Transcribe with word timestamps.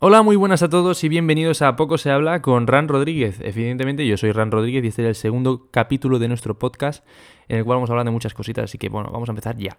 Hola, 0.00 0.22
muy 0.22 0.36
buenas 0.36 0.62
a 0.62 0.68
todos 0.68 1.02
y 1.02 1.08
bienvenidos 1.08 1.60
a 1.60 1.74
Poco 1.74 1.98
se 1.98 2.12
habla 2.12 2.40
con 2.40 2.68
Ran 2.68 2.86
Rodríguez. 2.86 3.40
Evidentemente 3.40 4.06
yo 4.06 4.16
soy 4.16 4.30
Ran 4.30 4.52
Rodríguez 4.52 4.84
y 4.84 4.86
este 4.86 5.02
es 5.02 5.08
el 5.08 5.14
segundo 5.16 5.66
capítulo 5.72 6.20
de 6.20 6.28
nuestro 6.28 6.56
podcast 6.56 7.04
en 7.48 7.58
el 7.58 7.64
cual 7.64 7.78
vamos 7.78 7.90
a 7.90 7.94
hablar 7.94 8.04
de 8.04 8.12
muchas 8.12 8.32
cositas, 8.32 8.66
así 8.66 8.78
que 8.78 8.90
bueno, 8.90 9.10
vamos 9.10 9.28
a 9.28 9.32
empezar 9.32 9.56
ya. 9.56 9.76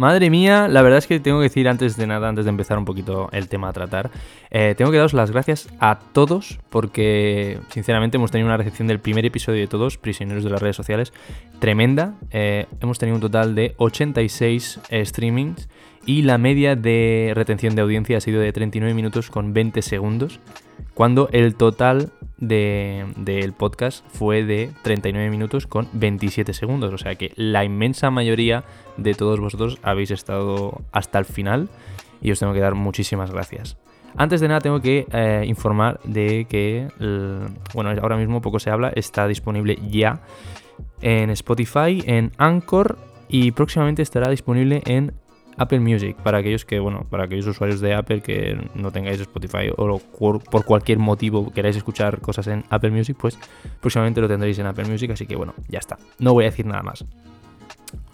Madre 0.00 0.30
mía, 0.30 0.66
la 0.66 0.80
verdad 0.80 0.96
es 0.96 1.06
que 1.06 1.20
tengo 1.20 1.40
que 1.40 1.42
decir 1.42 1.68
antes 1.68 1.98
de 1.98 2.06
nada, 2.06 2.26
antes 2.26 2.46
de 2.46 2.48
empezar 2.48 2.78
un 2.78 2.86
poquito 2.86 3.28
el 3.32 3.48
tema 3.48 3.68
a 3.68 3.74
tratar, 3.74 4.10
eh, 4.50 4.74
tengo 4.74 4.90
que 4.90 4.96
daros 4.96 5.12
las 5.12 5.30
gracias 5.30 5.68
a 5.78 5.98
todos 6.14 6.58
porque 6.70 7.58
sinceramente 7.68 8.16
hemos 8.16 8.30
tenido 8.30 8.46
una 8.46 8.56
recepción 8.56 8.88
del 8.88 8.98
primer 8.98 9.26
episodio 9.26 9.60
de 9.60 9.66
todos, 9.66 9.98
Prisioneros 9.98 10.42
de 10.42 10.48
las 10.48 10.62
redes 10.62 10.76
sociales, 10.76 11.12
tremenda. 11.58 12.14
Eh, 12.30 12.64
hemos 12.80 12.98
tenido 12.98 13.16
un 13.16 13.20
total 13.20 13.54
de 13.54 13.74
86 13.76 14.80
eh, 14.88 15.04
streamings 15.04 15.68
y 16.06 16.22
la 16.22 16.38
media 16.38 16.76
de 16.76 17.32
retención 17.34 17.74
de 17.74 17.82
audiencia 17.82 18.16
ha 18.16 18.20
sido 18.22 18.40
de 18.40 18.54
39 18.54 18.94
minutos 18.94 19.28
con 19.28 19.52
20 19.52 19.82
segundos, 19.82 20.40
cuando 20.94 21.28
el 21.32 21.54
total 21.54 22.12
del 22.40 23.52
podcast 23.52 24.04
fue 24.08 24.44
de 24.44 24.70
39 24.82 25.30
minutos 25.30 25.66
con 25.66 25.88
27 25.92 26.54
segundos. 26.54 26.92
O 26.92 26.98
sea 26.98 27.14
que 27.14 27.32
la 27.36 27.64
inmensa 27.64 28.10
mayoría 28.10 28.64
de 28.96 29.14
todos 29.14 29.40
vosotros 29.40 29.78
habéis 29.82 30.10
estado 30.10 30.80
hasta 30.92 31.18
el 31.18 31.26
final 31.26 31.68
y 32.22 32.30
os 32.30 32.38
tengo 32.38 32.52
que 32.52 32.60
dar 32.60 32.74
muchísimas 32.74 33.30
gracias. 33.30 33.76
Antes 34.16 34.40
de 34.40 34.48
nada 34.48 34.60
tengo 34.60 34.80
que 34.80 35.06
eh, 35.12 35.44
informar 35.46 36.00
de 36.02 36.46
que, 36.48 36.88
bueno, 37.74 37.90
ahora 38.02 38.16
mismo 38.16 38.40
poco 38.40 38.58
se 38.58 38.70
habla, 38.70 38.90
está 38.94 39.28
disponible 39.28 39.78
ya 39.88 40.20
en 41.00 41.30
Spotify, 41.30 42.02
en 42.06 42.32
Anchor 42.36 42.98
y 43.28 43.52
próximamente 43.52 44.02
estará 44.02 44.28
disponible 44.28 44.82
en 44.86 45.12
Apple 45.60 45.80
Music, 45.80 46.16
para 46.16 46.38
aquellos 46.38 46.64
que, 46.64 46.80
bueno, 46.80 47.04
para 47.10 47.24
aquellos 47.24 47.46
usuarios 47.46 47.82
de 47.82 47.94
Apple 47.94 48.22
que 48.22 48.58
no 48.74 48.90
tengáis 48.92 49.20
Spotify 49.20 49.70
o 49.76 49.98
por 49.98 50.64
cualquier 50.64 50.98
motivo 50.98 51.52
queráis 51.52 51.76
escuchar 51.76 52.18
cosas 52.22 52.46
en 52.46 52.64
Apple 52.70 52.90
Music, 52.90 53.14
pues 53.20 53.38
próximamente 53.78 54.22
lo 54.22 54.28
tendréis 54.28 54.58
en 54.58 54.64
Apple 54.64 54.86
Music, 54.86 55.10
así 55.10 55.26
que 55.26 55.36
bueno, 55.36 55.52
ya 55.68 55.78
está. 55.78 55.98
No 56.18 56.32
voy 56.32 56.44
a 56.44 56.50
decir 56.50 56.64
nada 56.64 56.82
más. 56.82 57.04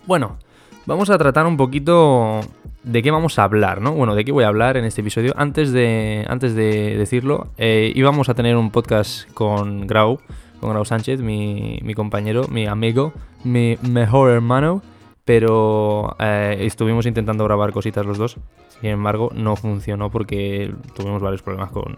Bueno, 0.06 0.38
vamos 0.86 1.08
a 1.08 1.18
tratar 1.18 1.46
un 1.46 1.56
poquito 1.56 2.40
de 2.82 3.00
qué 3.00 3.12
vamos 3.12 3.38
a 3.38 3.44
hablar, 3.44 3.80
¿no? 3.80 3.92
Bueno, 3.92 4.16
de 4.16 4.24
qué 4.24 4.32
voy 4.32 4.42
a 4.42 4.48
hablar 4.48 4.76
en 4.76 4.84
este 4.84 5.02
episodio. 5.02 5.32
Antes 5.36 5.70
de, 5.70 6.26
antes 6.28 6.56
de 6.56 6.96
decirlo, 6.96 7.52
eh, 7.58 7.92
íbamos 7.94 8.28
a 8.28 8.34
tener 8.34 8.56
un 8.56 8.72
podcast 8.72 9.30
con 9.34 9.86
Grau, 9.86 10.18
con 10.58 10.70
Grau 10.70 10.84
Sánchez, 10.84 11.20
mi, 11.20 11.78
mi 11.84 11.94
compañero, 11.94 12.48
mi 12.48 12.66
amigo, 12.66 13.12
mi 13.44 13.78
mejor 13.82 14.30
hermano 14.30 14.82
pero 15.26 16.16
eh, 16.20 16.56
estuvimos 16.60 17.04
intentando 17.04 17.44
grabar 17.44 17.72
cositas 17.72 18.06
los 18.06 18.16
dos. 18.16 18.36
Sin 18.80 18.90
embargo, 18.90 19.30
no 19.34 19.56
funcionó 19.56 20.08
porque 20.08 20.72
tuvimos 20.94 21.20
varios 21.20 21.42
problemas 21.42 21.72
con, 21.72 21.96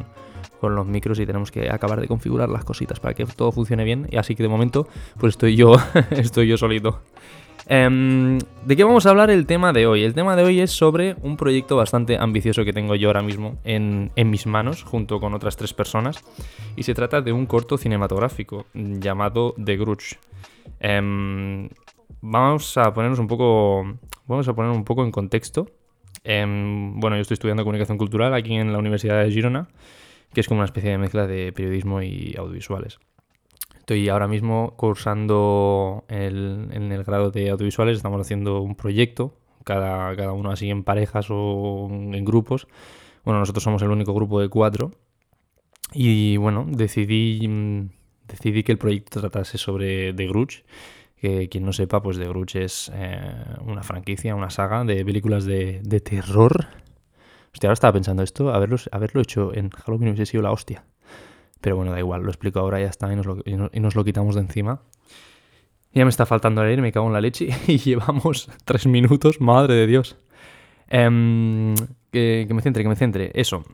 los 0.74 0.86
micros 0.86 1.20
y 1.20 1.26
tenemos 1.26 1.52
que 1.52 1.70
acabar 1.70 2.00
de 2.00 2.08
configurar 2.08 2.48
las 2.48 2.64
cositas 2.64 2.98
para 2.98 3.12
que 3.12 3.26
todo 3.26 3.52
funcione 3.52 3.84
bien. 3.84 4.08
Y 4.10 4.16
así 4.16 4.34
que 4.34 4.42
de 4.42 4.48
momento, 4.48 4.88
pues 5.20 5.34
estoy 5.34 5.56
yo, 5.56 5.76
estoy 6.10 6.48
yo 6.48 6.56
solito. 6.56 7.02
Em, 7.66 8.38
¿De 8.64 8.76
qué 8.76 8.82
vamos 8.82 9.04
a 9.04 9.10
hablar 9.10 9.28
el 9.28 9.44
tema 9.44 9.74
de 9.74 9.86
hoy? 9.86 10.04
El 10.04 10.14
tema 10.14 10.34
de 10.34 10.44
hoy 10.44 10.60
es 10.60 10.70
sobre 10.70 11.14
un 11.20 11.36
proyecto 11.36 11.76
bastante 11.76 12.16
ambicioso 12.16 12.64
que 12.64 12.72
tengo 12.72 12.94
yo 12.94 13.10
ahora 13.10 13.22
mismo 13.22 13.58
en, 13.62 14.10
mis 14.16 14.46
manos, 14.46 14.84
junto 14.84 15.20
con 15.20 15.34
otras 15.34 15.58
tres 15.58 15.74
personas. 15.74 16.24
Y 16.76 16.84
se 16.84 16.94
trata 16.94 17.20
de 17.20 17.32
un 17.32 17.44
corto 17.44 17.76
cinematográfico 17.76 18.64
llamado 18.72 19.54
The 19.62 19.76
Grudge. 19.76 20.18
Em, 20.80 21.68
vamos 22.20 22.76
a 22.76 22.92
ponernos 22.92 23.18
un 23.18 23.26
poco. 23.26 23.84
Vamos 24.26 24.48
a 24.48 24.54
poner 24.54 24.70
un 24.70 24.84
poco 24.84 25.04
en 25.04 25.10
contexto. 25.10 25.66
Em, 26.24 26.98
bueno, 27.00 27.16
yo 27.16 27.22
estoy 27.22 27.34
estudiando 27.34 27.64
comunicación 27.64 27.98
cultural 27.98 28.34
aquí 28.34 28.54
en 28.54 28.72
la 28.72 28.78
Universidad 28.78 29.22
de 29.22 29.30
Girona, 29.30 29.68
que 30.32 30.40
es 30.40 30.48
como 30.48 30.58
una 30.58 30.66
especie 30.66 30.90
de 30.90 30.98
mezcla 30.98 31.26
de 31.26 31.52
periodismo 31.52 32.02
y 32.02 32.34
audiovisuales. 32.36 32.98
Estoy 33.78 34.08
ahora 34.10 34.28
mismo 34.28 34.74
cursando 34.76 36.04
en 36.08 36.92
el 36.92 37.04
grado 37.04 37.30
de 37.30 37.48
audiovisuales, 37.48 37.96
estamos 37.96 38.20
haciendo 38.20 38.60
un 38.60 38.74
proyecto, 38.74 39.34
cada, 39.64 40.14
cada 40.14 40.32
uno 40.32 40.50
así 40.50 40.68
en 40.68 40.84
parejas 40.84 41.28
o 41.30 41.88
en 41.90 42.24
grupos. 42.24 42.68
Bueno, 43.24 43.40
nosotros 43.40 43.64
somos 43.64 43.80
el 43.82 43.90
único 43.90 44.12
grupo 44.12 44.40
de 44.40 44.48
cuatro. 44.48 44.90
Y 45.94 46.36
bueno, 46.36 46.66
decidí, 46.68 47.40
decidí 48.26 48.62
que 48.62 48.72
el 48.72 48.78
proyecto 48.78 49.20
tratase 49.20 49.56
sobre 49.56 50.12
The 50.12 50.26
Grudge 50.26 50.64
que 51.20 51.48
quien 51.48 51.64
no 51.64 51.72
sepa, 51.72 52.02
pues 52.02 52.18
The 52.18 52.28
Grudge 52.28 52.64
es 52.64 52.90
eh, 52.94 53.20
una 53.64 53.82
franquicia, 53.82 54.34
una 54.34 54.50
saga 54.50 54.84
de 54.84 55.04
películas 55.04 55.44
de, 55.44 55.80
terror. 56.04 56.66
Hostia, 57.52 57.68
ahora 57.68 57.74
estaba 57.74 57.92
pensando 57.92 58.22
esto, 58.22 58.52
haberlo, 58.52 58.76
haberlo 58.92 59.20
hecho 59.20 59.54
en 59.54 59.70
Halloween 59.70 60.10
hubiese 60.10 60.26
sido 60.26 60.42
la 60.42 60.52
hostia. 60.52 60.84
Pero 61.60 61.76
bueno, 61.76 61.90
da 61.90 61.98
igual, 61.98 62.22
lo 62.22 62.28
explico 62.28 62.60
ahora, 62.60 62.78
ya 62.80 62.86
está, 62.86 63.12
y 63.12 63.16
nos 63.16 63.26
lo, 63.26 63.38
y 63.44 63.80
nos 63.80 63.96
lo 63.96 64.04
quitamos 64.04 64.36
de 64.36 64.42
encima. 64.42 64.82
Ya 65.92 66.04
me 66.04 66.10
está 66.10 66.26
faltando 66.26 66.62
el 66.62 66.68
aire, 66.68 66.82
me 66.82 66.92
cago 66.92 67.06
en 67.08 67.12
la 67.14 67.20
leche 67.20 67.48
y 67.66 67.78
llevamos 67.78 68.48
tres 68.64 68.86
minutos, 68.86 69.40
madre 69.40 69.74
de 69.74 69.86
Dios. 69.86 70.16
Em, 70.88 71.74
que, 72.12 72.46
me 72.50 72.62
centre, 72.62 72.82
que 72.82 72.88
me 72.88 72.96
centre. 72.96 73.32
Eso. 73.34 73.64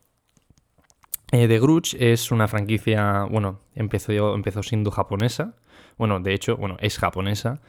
Eh, 1.33 1.49
The 1.49 1.61
Grudge 1.61 1.97
es 1.99 2.31
una 2.31 2.49
franquicia, 2.49 3.25
bueno, 3.25 3.61
empezó, 3.75 4.35
empezó 4.35 4.63
siendo 4.63 4.91
japonesa 4.91 5.57
bueno, 5.97 6.21
de 6.21 6.35
hecho, 6.35 6.57
bueno, 6.57 6.77
es 6.81 6.99
japonesa. 6.99 7.61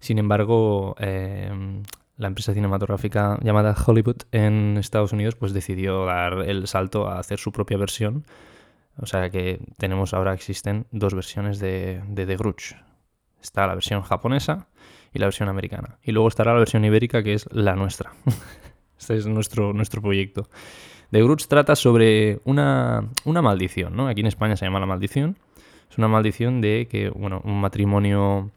Sin 0.00 0.18
embargo, 0.18 0.94
em, 0.98 1.82
la 2.16 2.28
empresa 2.28 2.54
cinematográfica 2.54 3.38
llamada 3.42 3.74
Hollywood 3.74 4.22
en 4.32 4.76
Estados 4.76 5.12
Unidos 5.12 5.34
pues 5.34 5.52
decidió 5.52 6.04
dar 6.04 6.42
el 6.46 6.66
salto 6.68 7.08
a 7.08 7.18
hacer 7.18 7.38
su 7.38 7.52
propia 7.52 7.76
versión. 7.76 8.24
O 8.98 9.06
sea 9.06 9.30
que 9.30 9.60
tenemos 9.76 10.14
ahora 10.14 10.34
existen 10.34 10.86
dos 10.92 11.14
versiones 11.14 11.58
de, 11.58 12.02
de 12.06 12.26
The 12.26 12.36
Grudge. 12.36 12.76
Está 13.42 13.66
la 13.66 13.74
versión 13.74 14.02
japonesa 14.02 14.68
y 15.12 15.18
la 15.18 15.26
versión 15.26 15.48
americana. 15.48 15.98
Y 16.02 16.12
luego 16.12 16.28
estará 16.28 16.52
la 16.52 16.60
versión 16.60 16.84
ibérica 16.84 17.22
que 17.22 17.34
es 17.34 17.48
la 17.50 17.74
nuestra. 17.74 18.12
este 18.98 19.16
es 19.16 19.26
nuestro, 19.26 19.72
nuestro 19.72 20.00
proyecto. 20.00 20.48
The 21.10 21.22
Grudge 21.22 21.46
trata 21.48 21.76
sobre 21.76 22.40
una, 22.44 23.08
una 23.24 23.42
maldición, 23.42 23.96
¿no? 23.96 24.08
Aquí 24.08 24.20
en 24.20 24.26
España 24.26 24.56
se 24.56 24.64
llama 24.64 24.80
la 24.80 24.86
maldición 24.86 25.36
es 25.94 25.98
una 25.98 26.08
maldición 26.08 26.60
de 26.60 26.88
que, 26.90 27.08
bueno, 27.08 27.40
un 27.44 27.60
matrimonio... 27.60 28.50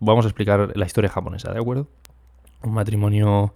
Vamos 0.00 0.24
a 0.24 0.28
explicar 0.28 0.76
la 0.76 0.86
historia 0.86 1.08
japonesa, 1.08 1.52
¿de 1.52 1.60
acuerdo? 1.60 1.86
Un 2.64 2.74
matrimonio 2.74 3.54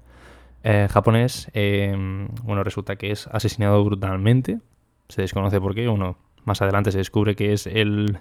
eh, 0.63 0.87
japonés, 0.89 1.51
em, 1.53 2.29
bueno, 2.45 2.63
resulta 2.63 2.95
que 2.95 3.11
es 3.11 3.27
asesinado 3.27 3.85
brutalmente. 3.85 4.61
Se 5.09 5.23
desconoce 5.23 5.61
por 5.61 5.75
qué. 5.75 5.89
Uno, 5.89 6.17
más 6.45 6.63
adelante 6.63 6.93
se 6.93 6.99
descubre 6.99 7.35
que 7.35 7.53
es 7.53 7.67
el, 7.67 8.21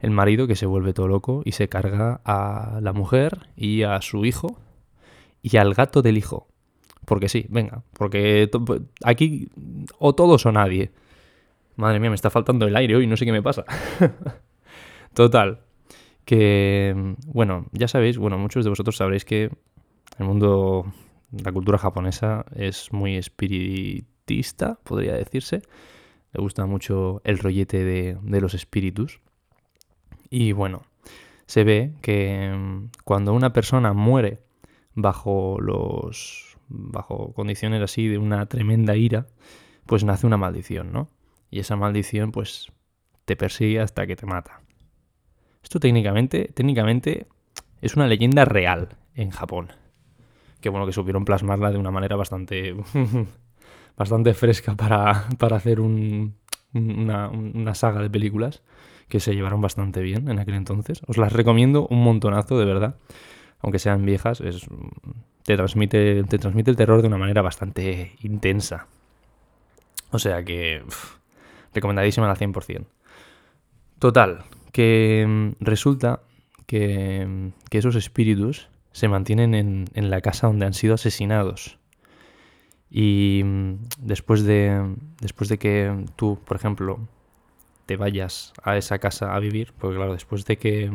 el 0.00 0.10
marido 0.10 0.46
que 0.46 0.56
se 0.56 0.64
vuelve 0.64 0.94
todo 0.94 1.08
loco 1.08 1.42
y 1.44 1.52
se 1.52 1.68
carga 1.68 2.22
a 2.24 2.78
la 2.80 2.94
mujer 2.94 3.48
y 3.54 3.82
a 3.82 4.00
su 4.00 4.24
hijo 4.24 4.56
y 5.42 5.58
al 5.58 5.74
gato 5.74 6.00
del 6.00 6.16
hijo. 6.16 6.48
Porque 7.04 7.28
sí, 7.28 7.44
venga, 7.50 7.82
porque 7.92 8.48
aquí 9.04 9.50
o 9.98 10.14
todos 10.14 10.46
o 10.46 10.52
nadie. 10.52 10.90
Madre 11.76 12.00
mía, 12.00 12.10
me 12.10 12.16
está 12.16 12.30
faltando 12.30 12.66
el 12.66 12.76
aire 12.76 12.96
hoy, 12.96 13.06
no 13.06 13.16
sé 13.16 13.24
qué 13.24 13.32
me 13.32 13.42
pasa. 13.42 13.64
Total. 15.14 15.60
Que, 16.24 17.14
bueno, 17.26 17.66
ya 17.72 17.88
sabéis, 17.88 18.18
bueno, 18.18 18.38
muchos 18.38 18.64
de 18.64 18.70
vosotros 18.70 18.96
sabréis 18.96 19.24
que 19.24 19.50
el 20.18 20.24
mundo, 20.24 20.92
la 21.32 21.52
cultura 21.52 21.78
japonesa 21.78 22.44
es 22.54 22.92
muy 22.92 23.16
espiritista, 23.16 24.78
podría 24.84 25.14
decirse. 25.14 25.62
Le 26.32 26.40
gusta 26.40 26.66
mucho 26.66 27.20
el 27.24 27.38
rollete 27.38 27.84
de, 27.84 28.18
de 28.22 28.40
los 28.40 28.54
espíritus. 28.54 29.20
Y 30.30 30.52
bueno, 30.52 30.82
se 31.46 31.64
ve 31.64 31.92
que 32.00 32.50
mm, 32.54 32.90
cuando 33.04 33.34
una 33.34 33.52
persona 33.52 33.92
muere 33.92 34.40
bajo 34.94 35.58
los 35.60 36.56
bajo 36.68 37.32
condiciones 37.34 37.82
así 37.82 38.08
de 38.08 38.18
una 38.18 38.46
tremenda 38.46 38.96
ira, 38.96 39.26
pues 39.86 40.04
nace 40.04 40.26
una 40.26 40.38
maldición, 40.38 40.92
¿no? 40.92 41.10
Y 41.52 41.60
esa 41.60 41.76
maldición 41.76 42.32
pues 42.32 42.72
te 43.24 43.36
persigue 43.36 43.78
hasta 43.78 44.06
que 44.06 44.16
te 44.16 44.26
mata. 44.26 44.62
Esto 45.62 45.78
técnicamente, 45.78 46.50
técnicamente 46.52 47.28
es 47.80 47.94
una 47.94 48.08
leyenda 48.08 48.44
real 48.44 48.96
en 49.14 49.30
Japón. 49.30 49.68
Que 50.60 50.70
bueno, 50.70 50.86
que 50.86 50.92
supieron 50.92 51.24
plasmarla 51.24 51.70
de 51.70 51.78
una 51.78 51.90
manera 51.90 52.16
bastante, 52.16 52.74
bastante 53.96 54.34
fresca 54.34 54.74
para, 54.74 55.28
para 55.38 55.56
hacer 55.56 55.80
un, 55.80 56.36
una, 56.72 57.28
una, 57.28 57.74
saga 57.74 58.00
de 58.00 58.08
películas 58.08 58.62
que 59.08 59.20
se 59.20 59.34
llevaron 59.34 59.60
bastante 59.60 60.00
bien 60.00 60.28
en 60.30 60.38
aquel 60.38 60.54
entonces. 60.54 61.02
Os 61.06 61.18
las 61.18 61.32
recomiendo 61.32 61.86
un 61.88 62.02
montonazo, 62.02 62.58
de 62.58 62.64
verdad. 62.64 62.96
Aunque 63.60 63.78
sean 63.78 64.06
viejas, 64.06 64.40
es, 64.40 64.66
te, 65.44 65.56
transmite, 65.56 66.24
te 66.24 66.38
transmite 66.38 66.70
el 66.70 66.76
terror 66.76 67.02
de 67.02 67.08
una 67.08 67.18
manera 67.18 67.42
bastante 67.42 68.16
intensa. 68.22 68.86
O 70.10 70.18
sea 70.18 70.42
que... 70.44 70.82
recomendadísima 71.74 72.30
al 72.30 72.36
100%. 72.36 72.86
Total, 73.98 74.44
que 74.72 75.24
mm, 75.26 75.50
resulta 75.60 76.22
que, 76.66 77.52
que, 77.70 77.78
esos 77.78 77.94
espíritus 77.94 78.68
se 78.92 79.08
mantienen 79.08 79.54
en, 79.54 79.84
en 79.94 80.10
la 80.10 80.20
casa 80.20 80.46
donde 80.46 80.66
han 80.66 80.74
sido 80.74 80.94
asesinados. 80.94 81.78
Y 82.90 83.42
mm, 83.44 83.74
después 83.98 84.44
de, 84.44 84.96
después 85.20 85.48
de 85.48 85.58
que 85.58 86.04
tú, 86.16 86.38
por 86.44 86.56
ejemplo, 86.56 87.00
te 87.86 87.96
vayas 87.96 88.52
a 88.62 88.76
esa 88.76 88.98
casa 88.98 89.34
a 89.34 89.38
vivir, 89.38 89.72
porque 89.78 89.96
claro, 89.96 90.12
después 90.12 90.44
de 90.44 90.58
que... 90.58 90.92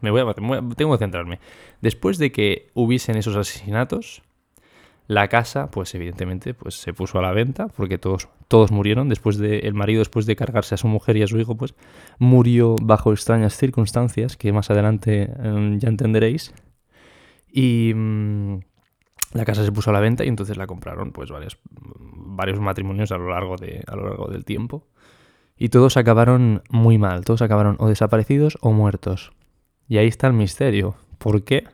Me 0.00 0.12
voy 0.12 0.20
a, 0.20 0.32
tengo 0.76 0.92
que 0.92 0.98
centrarme. 0.98 1.40
Después 1.80 2.18
de 2.18 2.30
que 2.30 2.70
hubiesen 2.72 3.16
esos 3.16 3.34
asesinatos, 3.34 4.22
la 5.08 5.28
casa, 5.28 5.70
pues 5.70 5.94
evidentemente, 5.94 6.52
pues 6.52 6.74
se 6.74 6.92
puso 6.92 7.18
a 7.18 7.22
la 7.22 7.32
venta, 7.32 7.68
porque 7.68 7.96
todos, 7.96 8.28
todos 8.46 8.70
murieron. 8.70 9.08
Después 9.08 9.38
de, 9.38 9.60
el 9.60 9.72
marido, 9.72 10.00
después 10.00 10.26
de 10.26 10.36
cargarse 10.36 10.74
a 10.74 10.78
su 10.78 10.86
mujer 10.86 11.16
y 11.16 11.22
a 11.22 11.26
su 11.26 11.38
hijo, 11.38 11.56
pues 11.56 11.74
murió 12.18 12.76
bajo 12.82 13.10
extrañas 13.10 13.56
circunstancias, 13.56 14.36
que 14.36 14.52
más 14.52 14.70
adelante 14.70 15.32
em, 15.42 15.78
ya 15.78 15.88
entenderéis. 15.88 16.52
Y 17.50 17.92
mm, 17.94 18.58
la 19.32 19.46
casa 19.46 19.64
se 19.64 19.72
puso 19.72 19.88
a 19.88 19.94
la 19.94 20.00
venta 20.00 20.26
y 20.26 20.28
entonces 20.28 20.58
la 20.58 20.66
compraron, 20.66 21.10
pues 21.12 21.30
varios, 21.30 21.58
varios 21.70 22.60
matrimonios 22.60 23.10
a 23.10 23.16
lo 23.16 23.30
largo 23.30 23.56
de, 23.56 23.82
a 23.86 23.96
lo 23.96 24.10
largo 24.10 24.28
del 24.28 24.44
tiempo. 24.44 24.86
Y 25.56 25.70
todos 25.70 25.96
acabaron 25.96 26.62
muy 26.68 26.98
mal, 26.98 27.24
todos 27.24 27.40
acabaron 27.40 27.76
o 27.78 27.88
desaparecidos 27.88 28.58
o 28.60 28.72
muertos. 28.72 29.32
Y 29.88 29.96
ahí 29.96 30.06
está 30.06 30.26
el 30.26 30.34
misterio. 30.34 30.96
¿Por 31.16 31.44
qué 31.44 31.64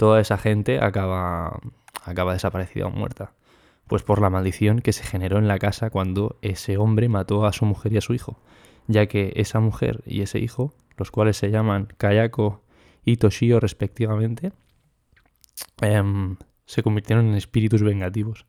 toda 0.00 0.18
esa 0.18 0.38
gente 0.38 0.82
acaba, 0.82 1.60
acaba 2.04 2.32
desaparecida 2.32 2.86
o 2.86 2.90
muerta? 2.90 3.32
Pues 3.86 4.02
por 4.02 4.20
la 4.20 4.30
maldición 4.30 4.80
que 4.80 4.92
se 4.92 5.04
generó 5.04 5.38
en 5.38 5.48
la 5.48 5.58
casa 5.58 5.90
cuando 5.90 6.38
ese 6.42 6.76
hombre 6.76 7.08
mató 7.08 7.46
a 7.46 7.52
su 7.52 7.64
mujer 7.64 7.92
y 7.92 7.98
a 7.98 8.00
su 8.00 8.14
hijo, 8.14 8.38
ya 8.86 9.06
que 9.06 9.32
esa 9.36 9.60
mujer 9.60 10.02
y 10.06 10.22
ese 10.22 10.38
hijo, 10.38 10.72
los 10.96 11.10
cuales 11.10 11.36
se 11.36 11.50
llaman 11.50 11.88
Kayako 11.96 12.62
y 13.04 13.16
Toshio 13.16 13.58
respectivamente, 13.60 14.52
em, 15.80 16.36
se 16.66 16.82
convirtieron 16.82 17.28
en 17.28 17.34
espíritus 17.34 17.82
vengativos 17.82 18.46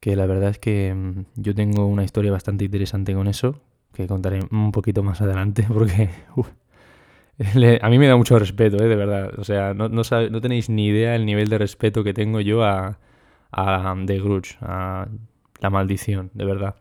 que 0.00 0.16
la 0.16 0.26
verdad 0.26 0.50
es 0.50 0.58
que 0.58 0.94
mm, 0.94 1.24
yo 1.36 1.54
tengo 1.54 1.86
una 1.86 2.04
historia 2.04 2.32
bastante 2.32 2.64
interesante 2.64 3.14
con 3.14 3.26
eso, 3.28 3.60
que 3.92 4.06
contaré 4.06 4.40
un 4.50 4.72
poquito 4.72 5.02
más 5.02 5.20
adelante, 5.20 5.64
porque 5.68 6.10
a 7.80 7.88
mí 7.88 7.98
me 7.98 8.08
da 8.08 8.16
mucho 8.16 8.38
respeto, 8.38 8.76
¿eh? 8.82 8.88
de 8.88 8.96
verdad. 8.96 9.38
O 9.38 9.44
sea, 9.44 9.74
no, 9.74 9.88
tenéis 10.40 10.68
ni 10.68 10.86
idea 10.86 11.14
el 11.14 11.24
nivel 11.24 11.48
de 11.48 11.58
respeto 11.58 12.02
que 12.02 12.12
tengo 12.12 12.40
yo 12.40 12.64
a, 12.64 12.98
The 13.52 14.18
Grudge, 14.18 14.58
a 14.60 15.06
la 15.60 15.70
maldición, 15.70 16.30
de 16.34 16.44
verdad. 16.44 16.76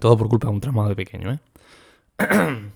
Todo 0.00 0.16
por 0.16 0.28
culpa 0.28 0.48
de 0.48 0.54
un 0.54 0.60
traumado 0.60 0.88
de 0.88 0.96
pequeño, 0.96 1.32
¿eh? 1.32 1.38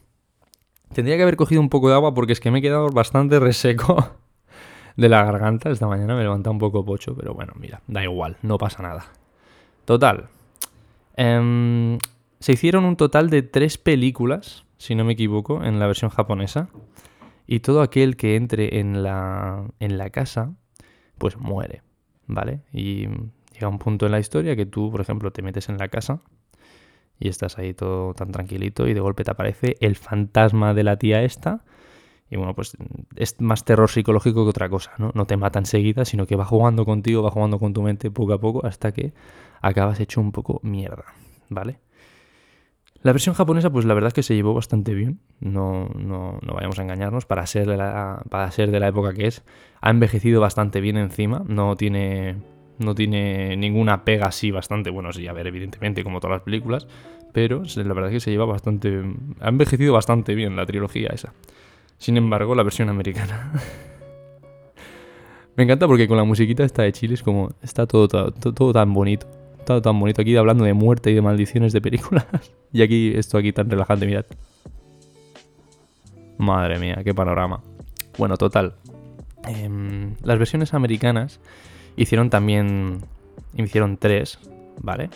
Tendría 0.94 1.16
que 1.16 1.22
haber 1.22 1.36
cogido 1.36 1.60
un 1.60 1.68
poco 1.68 1.88
de 1.88 1.94
agua 1.94 2.14
porque 2.14 2.32
es 2.32 2.40
que 2.40 2.50
me 2.50 2.58
he 2.58 2.62
quedado 2.62 2.88
bastante 2.88 3.38
reseco 3.38 4.16
de 4.96 5.08
la 5.08 5.24
garganta. 5.24 5.70
Esta 5.70 5.86
mañana 5.86 6.14
me 6.14 6.22
levanta 6.22 6.50
un 6.50 6.58
poco 6.58 6.84
pocho, 6.84 7.14
pero 7.14 7.32
bueno, 7.32 7.52
mira, 7.56 7.80
da 7.86 8.02
igual, 8.02 8.36
no 8.42 8.58
pasa 8.58 8.82
nada. 8.82 9.06
Total. 9.86 10.28
Em, 11.16 11.98
se 12.40 12.52
hicieron 12.52 12.84
un 12.84 12.96
total 12.96 13.30
de 13.30 13.42
tres 13.42 13.78
películas, 13.78 14.64
si 14.78 14.94
no 14.94 15.04
me 15.04 15.12
equivoco, 15.12 15.62
en 15.62 15.78
la 15.78 15.86
versión 15.86 16.10
japonesa. 16.10 16.68
Y 17.46 17.60
todo 17.60 17.82
aquel 17.82 18.16
que 18.16 18.36
entre 18.36 18.78
en 18.80 19.02
la, 19.02 19.64
en 19.78 19.98
la 19.98 20.10
casa, 20.10 20.54
pues 21.18 21.36
muere, 21.36 21.82
¿vale? 22.26 22.62
Y 22.72 23.08
llega 23.52 23.68
un 23.68 23.78
punto 23.78 24.06
en 24.06 24.12
la 24.12 24.20
historia 24.20 24.56
que 24.56 24.66
tú, 24.66 24.90
por 24.90 25.00
ejemplo, 25.00 25.32
te 25.32 25.42
metes 25.42 25.68
en 25.68 25.76
la 25.76 25.88
casa 25.88 26.20
y 27.18 27.28
estás 27.28 27.58
ahí 27.58 27.74
todo 27.74 28.14
tan 28.14 28.32
tranquilito 28.32 28.88
y 28.88 28.94
de 28.94 29.00
golpe 29.00 29.24
te 29.24 29.32
aparece 29.32 29.76
el 29.80 29.96
fantasma 29.96 30.72
de 30.72 30.84
la 30.84 30.96
tía 30.96 31.22
esta 31.22 31.64
y 32.30 32.36
bueno, 32.36 32.54
pues 32.54 32.76
es 33.16 33.40
más 33.40 33.64
terror 33.64 33.90
psicológico 33.90 34.44
que 34.44 34.50
otra 34.50 34.68
cosa, 34.68 34.92
¿no? 34.98 35.10
No 35.14 35.26
te 35.26 35.36
mata 35.36 35.58
enseguida, 35.58 36.04
sino 36.04 36.26
que 36.26 36.36
va 36.36 36.44
jugando 36.44 36.84
contigo, 36.84 37.22
va 37.22 37.32
jugando 37.32 37.58
con 37.58 37.72
tu 37.74 37.82
mente 37.82 38.10
poco 38.12 38.32
a 38.32 38.40
poco 38.40 38.64
hasta 38.64 38.92
que 38.92 39.12
acabas 39.60 39.98
hecho 39.98 40.20
un 40.20 40.30
poco 40.30 40.60
mierda, 40.62 41.04
¿vale? 41.48 41.80
La 43.02 43.12
versión 43.12 43.34
japonesa, 43.34 43.70
pues 43.70 43.86
la 43.86 43.94
verdad 43.94 44.08
es 44.08 44.14
que 44.14 44.22
se 44.22 44.34
llevó 44.34 44.52
bastante 44.52 44.92
bien, 44.92 45.20
no, 45.40 45.88
no, 45.94 46.38
no 46.42 46.54
vayamos 46.54 46.78
a 46.78 46.82
engañarnos, 46.82 47.24
para 47.24 47.46
ser, 47.46 47.66
de 47.66 47.78
la, 47.78 48.22
para 48.28 48.50
ser 48.50 48.70
de 48.70 48.78
la 48.78 48.88
época 48.88 49.14
que 49.14 49.26
es, 49.26 49.42
ha 49.80 49.88
envejecido 49.88 50.40
bastante 50.42 50.82
bien 50.82 50.98
encima, 50.98 51.42
no 51.46 51.76
tiene, 51.76 52.36
no 52.78 52.94
tiene 52.94 53.56
ninguna 53.56 54.04
pega 54.04 54.26
así 54.26 54.50
bastante, 54.50 54.90
bueno, 54.90 55.12
sí, 55.14 55.26
a 55.28 55.32
ver, 55.32 55.46
evidentemente, 55.46 56.04
como 56.04 56.20
todas 56.20 56.36
las 56.36 56.42
películas, 56.42 56.86
pero 57.32 57.62
la 57.74 57.94
verdad 57.94 58.10
es 58.10 58.16
que 58.16 58.20
se 58.20 58.30
lleva 58.32 58.44
bastante, 58.44 59.02
ha 59.40 59.48
envejecido 59.48 59.94
bastante 59.94 60.34
bien 60.34 60.54
la 60.56 60.66
trilogía 60.66 61.08
esa. 61.08 61.32
Sin 61.96 62.16
embargo, 62.16 62.54
la 62.54 62.62
versión 62.62 62.88
americana. 62.88 63.52
Me 65.56 65.64
encanta 65.64 65.86
porque 65.86 66.08
con 66.08 66.16
la 66.16 66.24
musiquita 66.24 66.64
esta 66.64 66.82
de 66.82 66.92
Chile 66.92 67.14
es 67.14 67.22
como. 67.22 67.50
Está 67.62 67.86
todo, 67.86 68.08
todo, 68.08 68.72
tan 68.72 68.94
bonito. 68.94 69.26
Tan 69.80 70.00
bonito. 70.00 70.22
Aquí 70.22 70.36
hablando 70.36 70.64
de 70.64 70.74
muerte 70.74 71.10
y 71.10 71.14
de 71.14 71.22
maldiciones 71.22 71.72
de 71.72 71.80
películas. 71.80 72.26
y 72.72 72.82
aquí, 72.82 73.12
esto 73.14 73.38
aquí 73.38 73.52
tan 73.52 73.70
relajante, 73.70 74.06
mirad. 74.06 74.24
Madre 76.38 76.78
mía, 76.78 77.00
qué 77.04 77.14
panorama. 77.14 77.62
Bueno, 78.18 78.36
total. 78.36 78.74
Em, 79.46 80.16
las 80.22 80.38
versiones 80.38 80.74
americanas 80.74 81.38
hicieron 81.96 82.30
también. 82.30 83.00
Hicieron 83.56 83.96
tres, 83.96 84.38
¿vale? 84.80 85.10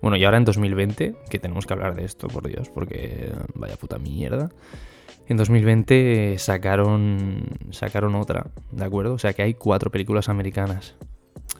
Bueno, 0.00 0.16
y 0.16 0.24
ahora 0.24 0.38
en 0.38 0.44
2020, 0.44 1.14
que 1.28 1.38
tenemos 1.38 1.66
que 1.66 1.74
hablar 1.74 1.94
de 1.94 2.04
esto, 2.04 2.28
por 2.28 2.46
Dios, 2.46 2.68
porque 2.70 3.32
vaya 3.54 3.76
puta 3.76 3.98
mierda. 3.98 4.50
En 5.28 5.36
2020 5.36 6.36
sacaron, 6.38 7.44
sacaron 7.70 8.14
otra, 8.14 8.46
¿de 8.70 8.84
acuerdo? 8.84 9.14
O 9.14 9.18
sea 9.18 9.34
que 9.34 9.42
hay 9.42 9.54
cuatro 9.54 9.90
películas 9.90 10.28
americanas. 10.28 10.94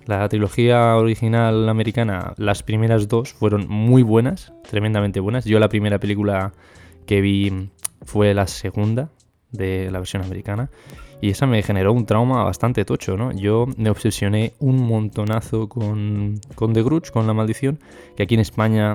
La 0.07 0.29
trilogía 0.29 0.97
original 0.97 1.69
americana, 1.69 2.33
las 2.37 2.63
primeras 2.63 3.09
dos 3.09 3.33
fueron 3.33 3.69
muy 3.69 4.03
buenas, 4.03 4.53
tremendamente 4.69 5.21
buenas. 5.21 5.45
Yo 5.45 5.59
la 5.59 5.69
primera 5.69 5.99
película 5.99 6.53
que 7.07 7.21
vi 7.21 7.71
fue 8.03 8.33
la 8.35 8.47
segunda 8.47 9.11
de 9.53 9.91
la 9.91 9.99
versión 9.99 10.23
americana 10.23 10.71
y 11.21 11.31
esa 11.31 11.47
me 11.47 11.63
generó 11.63 11.93
un 11.93 12.07
trauma 12.07 12.45
bastante 12.45 12.85
tocho, 12.85 13.17
¿no? 13.17 13.33
Yo 13.33 13.67
me 13.77 13.91
obsesioné 13.91 14.53
un 14.61 14.87
montonazo 14.87 15.69
con, 15.69 16.41
con 16.55 16.73
The 16.73 16.83
Grudge, 16.83 17.11
con 17.11 17.27
La 17.27 17.35
Maldición, 17.35 17.79
que 18.17 18.23
aquí 18.23 18.35
en 18.35 18.41
España 18.41 18.95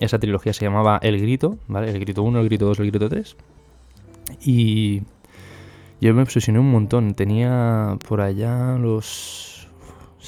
esa 0.00 0.18
trilogía 0.18 0.52
se 0.52 0.64
llamaba 0.64 0.98
El 1.02 1.20
Grito, 1.20 1.58
¿vale? 1.66 1.90
El 1.90 1.98
Grito 1.98 2.22
1, 2.22 2.38
El 2.40 2.46
Grito 2.46 2.66
2, 2.66 2.80
El 2.80 2.90
Grito 2.90 3.08
3. 3.08 3.36
Y 4.42 5.02
yo 6.00 6.14
me 6.14 6.22
obsesioné 6.22 6.58
un 6.58 6.70
montón. 6.70 7.14
Tenía 7.14 7.98
por 8.06 8.20
allá 8.20 8.76
los 8.78 9.55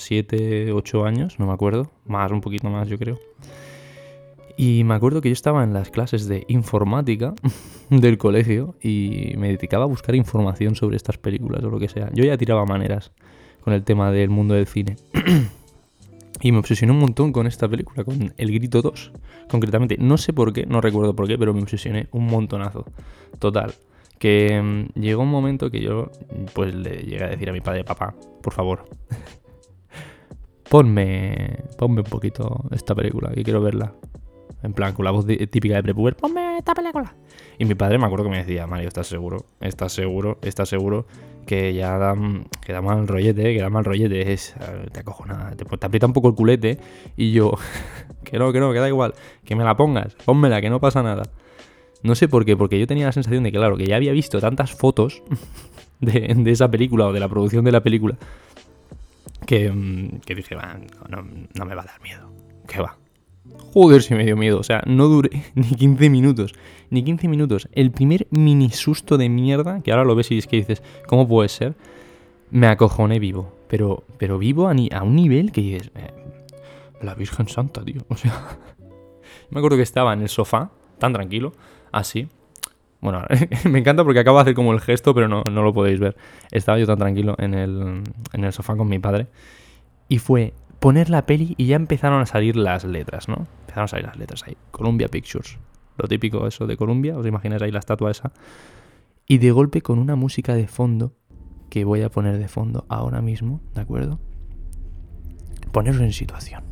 7, 0.00 0.72
8 0.72 1.04
años, 1.04 1.38
no 1.38 1.46
me 1.46 1.52
acuerdo. 1.52 1.90
Más, 2.06 2.30
un 2.30 2.40
poquito 2.40 2.68
más, 2.68 2.88
yo 2.88 2.98
creo. 2.98 3.18
Y 4.56 4.82
me 4.84 4.94
acuerdo 4.94 5.20
que 5.20 5.28
yo 5.28 5.32
estaba 5.32 5.62
en 5.62 5.72
las 5.72 5.90
clases 5.90 6.26
de 6.26 6.44
informática 6.48 7.34
del 7.90 8.18
colegio 8.18 8.74
y 8.82 9.34
me 9.36 9.48
dedicaba 9.48 9.84
a 9.84 9.86
buscar 9.86 10.14
información 10.14 10.74
sobre 10.74 10.96
estas 10.96 11.18
películas 11.18 11.62
o 11.62 11.70
lo 11.70 11.78
que 11.78 11.88
sea. 11.88 12.10
Yo 12.12 12.24
ya 12.24 12.36
tiraba 12.36 12.64
maneras 12.64 13.12
con 13.62 13.72
el 13.72 13.84
tema 13.84 14.10
del 14.10 14.30
mundo 14.30 14.54
del 14.54 14.66
cine. 14.66 14.96
y 16.40 16.52
me 16.52 16.58
obsesioné 16.58 16.92
un 16.92 16.98
montón 16.98 17.32
con 17.32 17.46
esta 17.46 17.68
película, 17.68 18.04
con 18.04 18.34
El 18.36 18.52
Grito 18.52 18.82
2. 18.82 19.12
Concretamente, 19.48 19.96
no 19.98 20.18
sé 20.18 20.32
por 20.32 20.52
qué, 20.52 20.66
no 20.66 20.80
recuerdo 20.80 21.14
por 21.14 21.28
qué, 21.28 21.38
pero 21.38 21.54
me 21.54 21.62
obsesioné 21.62 22.08
un 22.10 22.26
montonazo. 22.26 22.84
Total 23.38 23.74
que 24.18 24.60
mm, 24.60 25.00
llegó 25.00 25.22
un 25.22 25.30
momento 25.30 25.70
que 25.70 25.80
yo 25.80 26.10
pues 26.54 26.74
le 26.74 27.02
llegué 27.02 27.24
a 27.24 27.28
decir 27.28 27.48
a 27.48 27.52
mi 27.52 27.60
padre, 27.60 27.84
papá, 27.84 28.14
por 28.42 28.52
favor, 28.52 28.84
ponme, 30.68 31.64
ponme 31.76 32.00
un 32.00 32.06
poquito 32.06 32.64
esta 32.70 32.94
película, 32.94 33.30
que 33.30 33.42
quiero 33.42 33.60
verla. 33.60 33.92
En 34.62 34.72
plan, 34.72 34.92
con 34.92 35.04
la 35.04 35.12
voz 35.12 35.24
típica 35.26 35.76
de 35.76 35.82
prepuber, 35.82 36.16
ponme 36.16 36.58
esta 36.58 36.74
película. 36.74 37.14
Y 37.58 37.64
mi 37.64 37.74
padre 37.74 37.98
me 37.98 38.06
acuerdo 38.06 38.24
que 38.24 38.30
me 38.30 38.38
decía, 38.38 38.66
Mario, 38.66 38.88
¿estás 38.88 39.06
seguro? 39.06 39.46
¿Estás 39.60 39.92
seguro? 39.92 40.38
¿Estás 40.42 40.68
seguro? 40.68 41.06
Que 41.46 41.72
ya 41.74 41.96
da, 41.96 42.14
que 42.60 42.72
da 42.72 42.82
mal 42.82 43.06
rollete, 43.06 43.54
que 43.54 43.60
da 43.60 43.70
mal 43.70 43.84
rollete. 43.84 44.36
Te 44.92 45.00
acojona, 45.00 45.54
te, 45.56 45.64
te 45.64 45.86
aprieta 45.86 46.06
un 46.06 46.12
poco 46.12 46.28
el 46.28 46.34
culete. 46.34 46.78
Y 47.16 47.30
yo, 47.32 47.52
que 48.24 48.38
no, 48.38 48.52
que 48.52 48.58
no, 48.58 48.72
que 48.72 48.80
da 48.80 48.88
igual. 48.88 49.14
Que 49.44 49.54
me 49.54 49.62
la 49.62 49.76
pongas, 49.76 50.16
pónmela, 50.24 50.60
que 50.60 50.70
no 50.70 50.80
pasa 50.80 51.02
nada. 51.04 51.22
No 52.02 52.14
sé 52.14 52.28
por 52.28 52.44
qué, 52.44 52.56
porque 52.56 52.78
yo 52.78 52.86
tenía 52.86 53.06
la 53.06 53.12
sensación 53.12 53.42
de 53.44 53.52
que, 53.52 53.58
claro, 53.58 53.76
que 53.76 53.86
ya 53.86 53.96
había 53.96 54.12
visto 54.12 54.40
tantas 54.40 54.72
fotos 54.72 55.22
de, 56.00 56.50
esa 56.50 56.70
película 56.70 57.06
o 57.06 57.12
de 57.12 57.20
la 57.20 57.28
producción 57.28 57.64
de 57.64 57.72
la 57.72 57.82
película 57.82 58.16
que, 59.48 59.72
mm, 59.72 60.20
que 60.26 60.34
dije, 60.34 60.54
no, 61.08 61.24
no, 61.54 61.64
me 61.64 61.74
va 61.74 61.80
a 61.80 61.86
dar 61.86 62.02
miedo. 62.02 62.30
¿Qué 62.66 62.82
va? 62.82 62.98
Joder, 63.72 64.02
si 64.02 64.14
me 64.14 64.26
dio 64.26 64.36
miedo. 64.36 64.58
O 64.58 64.62
sea, 64.62 64.82
no 64.84 65.08
duré 65.08 65.42
ni 65.54 65.70
15 65.70 66.10
minutos. 66.10 66.54
Ni 66.90 67.02
15 67.02 67.28
minutos. 67.28 67.66
El 67.72 67.90
primer 67.90 68.26
mini 68.30 68.68
susto 68.68 69.16
de 69.16 69.30
mierda, 69.30 69.80
que 69.80 69.90
ahora 69.90 70.04
lo 70.04 70.14
ves 70.14 70.30
y 70.32 70.36
es 70.36 70.46
que 70.46 70.58
dices, 70.58 70.82
¿cómo 71.06 71.26
puede 71.26 71.48
ser? 71.48 71.76
Me 72.50 72.66
acojoné 72.66 73.18
vivo. 73.18 73.56
Pero, 73.68 74.04
pero 74.18 74.38
vivo 74.38 74.68
a, 74.68 74.72
a 74.72 75.02
un 75.02 75.16
nivel 75.16 75.50
que 75.50 75.62
dices, 75.62 75.92
eh, 75.94 76.12
la 77.00 77.14
Virgen 77.14 77.48
Santa, 77.48 77.82
tío. 77.82 78.02
O 78.08 78.16
sea, 78.16 78.58
me 79.48 79.60
acuerdo 79.60 79.78
que 79.78 79.82
estaba 79.82 80.12
en 80.12 80.20
el 80.20 80.28
sofá, 80.28 80.72
tan 80.98 81.14
tranquilo, 81.14 81.54
así. 81.90 82.28
Bueno, 83.00 83.22
me 83.64 83.78
encanta 83.78 84.04
porque 84.04 84.20
acabo 84.20 84.38
de 84.38 84.42
hacer 84.42 84.54
como 84.54 84.72
el 84.72 84.80
gesto, 84.80 85.14
pero 85.14 85.28
no, 85.28 85.42
no 85.50 85.62
lo 85.62 85.72
podéis 85.72 86.00
ver. 86.00 86.16
Estaba 86.50 86.78
yo 86.78 86.86
tan 86.86 86.98
tranquilo 86.98 87.36
en 87.38 87.54
el, 87.54 88.02
en 88.32 88.44
el 88.44 88.52
sofá 88.52 88.76
con 88.76 88.88
mi 88.88 88.98
padre. 88.98 89.28
Y 90.08 90.18
fue 90.18 90.54
poner 90.80 91.10
la 91.10 91.26
peli 91.26 91.54
y 91.56 91.66
ya 91.66 91.76
empezaron 91.76 92.20
a 92.20 92.26
salir 92.26 92.56
las 92.56 92.84
letras, 92.84 93.28
¿no? 93.28 93.46
Empezaron 93.60 93.84
a 93.84 93.88
salir 93.88 94.06
las 94.06 94.16
letras 94.16 94.44
ahí. 94.46 94.56
Columbia 94.70 95.08
Pictures. 95.08 95.58
Lo 95.96 96.08
típico 96.08 96.46
eso 96.46 96.66
de 96.66 96.76
Columbia, 96.76 97.16
os 97.18 97.26
imagináis 97.26 97.62
ahí 97.62 97.72
la 97.72 97.80
estatua 97.80 98.10
esa. 98.10 98.32
Y 99.26 99.38
de 99.38 99.50
golpe 99.50 99.82
con 99.82 99.98
una 99.98 100.16
música 100.16 100.54
de 100.54 100.68
fondo, 100.68 101.12
que 101.68 101.84
voy 101.84 102.02
a 102.02 102.10
poner 102.10 102.38
de 102.38 102.48
fondo 102.48 102.86
ahora 102.88 103.20
mismo, 103.20 103.60
¿de 103.74 103.80
acuerdo? 103.80 104.20
Poneros 105.72 106.00
en 106.00 106.12
situación. 106.12 106.64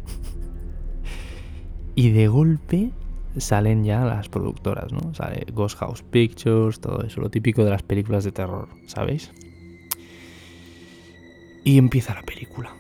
y 1.95 2.11
de 2.11 2.29
golpe 2.29 2.93
salen 3.39 3.85
ya 3.85 4.05
las 4.05 4.29
productoras, 4.29 4.93
¿no? 4.93 5.15
Sale 5.15 5.47
Ghost 5.53 5.79
House 5.79 6.03
Pictures, 6.03 6.81
todo 6.81 7.03
eso, 7.03 7.21
lo 7.21 7.31
típico 7.31 7.65
de 7.65 7.71
las 7.71 7.83
películas 7.83 8.25
de 8.25 8.33
terror, 8.33 8.69
¿sabéis? 8.87 9.33
Y 11.65 11.79
empieza 11.79 12.15
la 12.15 12.23
película. 12.23 12.71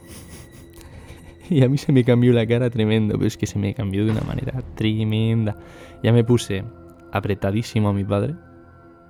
y 1.50 1.62
a 1.62 1.68
mí 1.68 1.78
se 1.78 1.92
me 1.92 2.04
cambió 2.04 2.32
la 2.32 2.46
cara 2.46 2.70
tremendo, 2.70 3.14
pero 3.14 3.26
es 3.26 3.36
que 3.36 3.46
se 3.46 3.58
me 3.58 3.74
cambió 3.74 4.04
de 4.04 4.12
una 4.12 4.22
manera 4.22 4.62
tremenda. 4.74 5.56
Ya 6.02 6.12
me 6.12 6.24
puse 6.24 6.64
apretadísimo 7.12 7.88
a 7.88 7.92
mi 7.92 8.04
padre, 8.04 8.34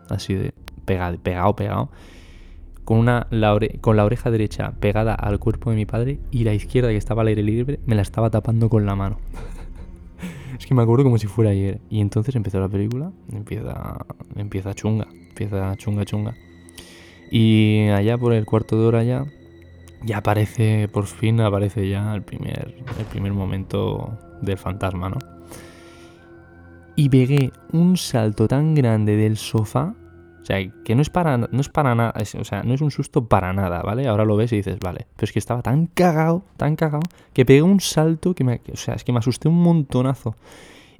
así 0.08 0.34
de 0.34 0.54
pegado, 0.84 1.18
pegado, 1.18 1.56
pegado, 1.56 1.90
con, 2.84 2.98
una, 2.98 3.26
con 3.80 3.96
la 3.96 4.04
oreja 4.04 4.30
derecha 4.30 4.72
pegada 4.80 5.14
al 5.14 5.38
cuerpo 5.38 5.70
de 5.70 5.76
mi 5.76 5.86
padre 5.86 6.20
y 6.30 6.44
la 6.44 6.54
izquierda 6.54 6.90
que 6.90 6.96
estaba 6.96 7.22
al 7.22 7.28
aire 7.28 7.42
libre 7.42 7.80
me 7.84 7.96
la 7.96 8.02
estaba 8.02 8.30
tapando 8.30 8.68
con 8.68 8.86
la 8.86 8.94
mano. 8.94 9.18
es 10.58 10.66
que 10.66 10.74
me 10.74 10.82
acuerdo 10.82 11.04
como 11.04 11.18
si 11.18 11.26
fuera 11.26 11.50
ayer. 11.50 11.80
Y 11.90 12.00
entonces 12.00 12.34
empezó 12.36 12.60
la 12.60 12.68
película, 12.68 13.12
empieza, 13.32 14.04
empieza 14.36 14.74
chunga, 14.74 15.08
empieza 15.28 15.76
chunga, 15.76 16.04
chunga. 16.04 16.34
Y 17.30 17.88
allá 17.88 18.16
por 18.18 18.32
el 18.32 18.44
cuarto 18.44 18.78
de 18.78 18.86
hora 18.86 19.02
ya 19.02 19.26
ya 20.02 20.18
aparece, 20.18 20.88
por 20.88 21.06
fin 21.06 21.40
aparece 21.40 21.88
ya 21.88 22.14
el 22.14 22.22
primer, 22.22 22.74
el 22.98 23.04
primer 23.06 23.32
momento 23.32 24.16
del 24.40 24.58
fantasma, 24.58 25.08
¿no? 25.08 25.18
Y 26.94 27.08
pegué 27.08 27.52
un 27.72 27.96
salto 27.96 28.48
tan 28.48 28.74
grande 28.74 29.16
del 29.16 29.36
sofá, 29.36 29.94
o 30.46 30.52
sea, 30.54 30.64
que 30.84 30.94
no 30.94 31.02
es 31.02 31.10
para, 31.10 31.38
no 31.38 31.60
es 31.60 31.68
para 31.68 31.96
nada, 31.96 32.14
o 32.38 32.44
sea, 32.44 32.62
no 32.62 32.72
es 32.72 32.80
un 32.80 32.92
susto 32.92 33.26
para 33.26 33.52
nada, 33.52 33.82
¿vale? 33.82 34.06
Ahora 34.06 34.24
lo 34.24 34.36
ves 34.36 34.52
y 34.52 34.58
dices, 34.58 34.78
vale, 34.78 35.08
pero 35.16 35.24
es 35.24 35.32
que 35.32 35.40
estaba 35.40 35.60
tan 35.60 35.88
cagado, 35.88 36.44
tan 36.56 36.76
cagado, 36.76 37.02
que 37.32 37.44
pegué 37.44 37.62
un 37.62 37.80
salto 37.80 38.32
que 38.32 38.44
me, 38.44 38.60
o 38.72 38.76
sea, 38.76 38.94
es 38.94 39.02
que 39.02 39.10
me 39.10 39.18
asusté 39.18 39.48
un 39.48 39.60
montonazo. 39.60 40.36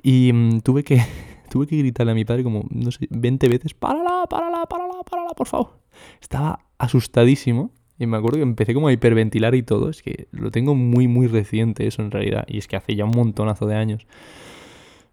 Y 0.02 0.32
mm, 0.32 0.62
tuve 0.62 0.82
que, 0.82 1.00
tuve 1.48 1.68
que 1.68 1.76
gritarle 1.76 2.10
a 2.10 2.14
mi 2.16 2.24
padre 2.24 2.42
como, 2.42 2.64
no 2.70 2.90
sé, 2.90 3.06
20 3.08 3.48
veces, 3.48 3.72
párala, 3.72 4.24
párala, 4.28 4.66
párala, 4.66 5.04
párala, 5.08 5.30
por 5.30 5.46
favor. 5.46 5.78
Estaba 6.20 6.58
asustadísimo. 6.78 7.70
Y 8.00 8.06
me 8.06 8.16
acuerdo 8.16 8.38
que 8.38 8.42
empecé 8.42 8.74
como 8.74 8.88
a 8.88 8.92
hiperventilar 8.92 9.54
y 9.54 9.62
todo. 9.62 9.90
Es 9.90 10.02
que 10.02 10.26
lo 10.32 10.50
tengo 10.50 10.74
muy, 10.74 11.06
muy 11.06 11.28
reciente 11.28 11.86
eso 11.86 12.02
en 12.02 12.10
realidad. 12.10 12.46
Y 12.48 12.58
es 12.58 12.66
que 12.66 12.74
hace 12.74 12.96
ya 12.96 13.04
un 13.04 13.12
montonazo 13.12 13.66
de 13.66 13.76
años. 13.76 14.08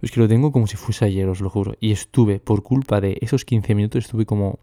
Es 0.03 0.11
que 0.11 0.19
lo 0.19 0.27
tengo 0.27 0.51
como 0.51 0.67
si 0.67 0.75
fuese 0.75 1.05
ayer, 1.05 1.27
os 1.29 1.39
lo 1.39 1.49
juro. 1.49 1.75
Y 1.79 1.93
estuve, 1.93 2.39
por 2.39 2.61
culpa 2.61 2.99
de 2.99 3.17
esos 3.21 3.45
15 3.45 3.73
minutos, 3.73 4.03
estuve 4.03 4.25
como 4.25 4.59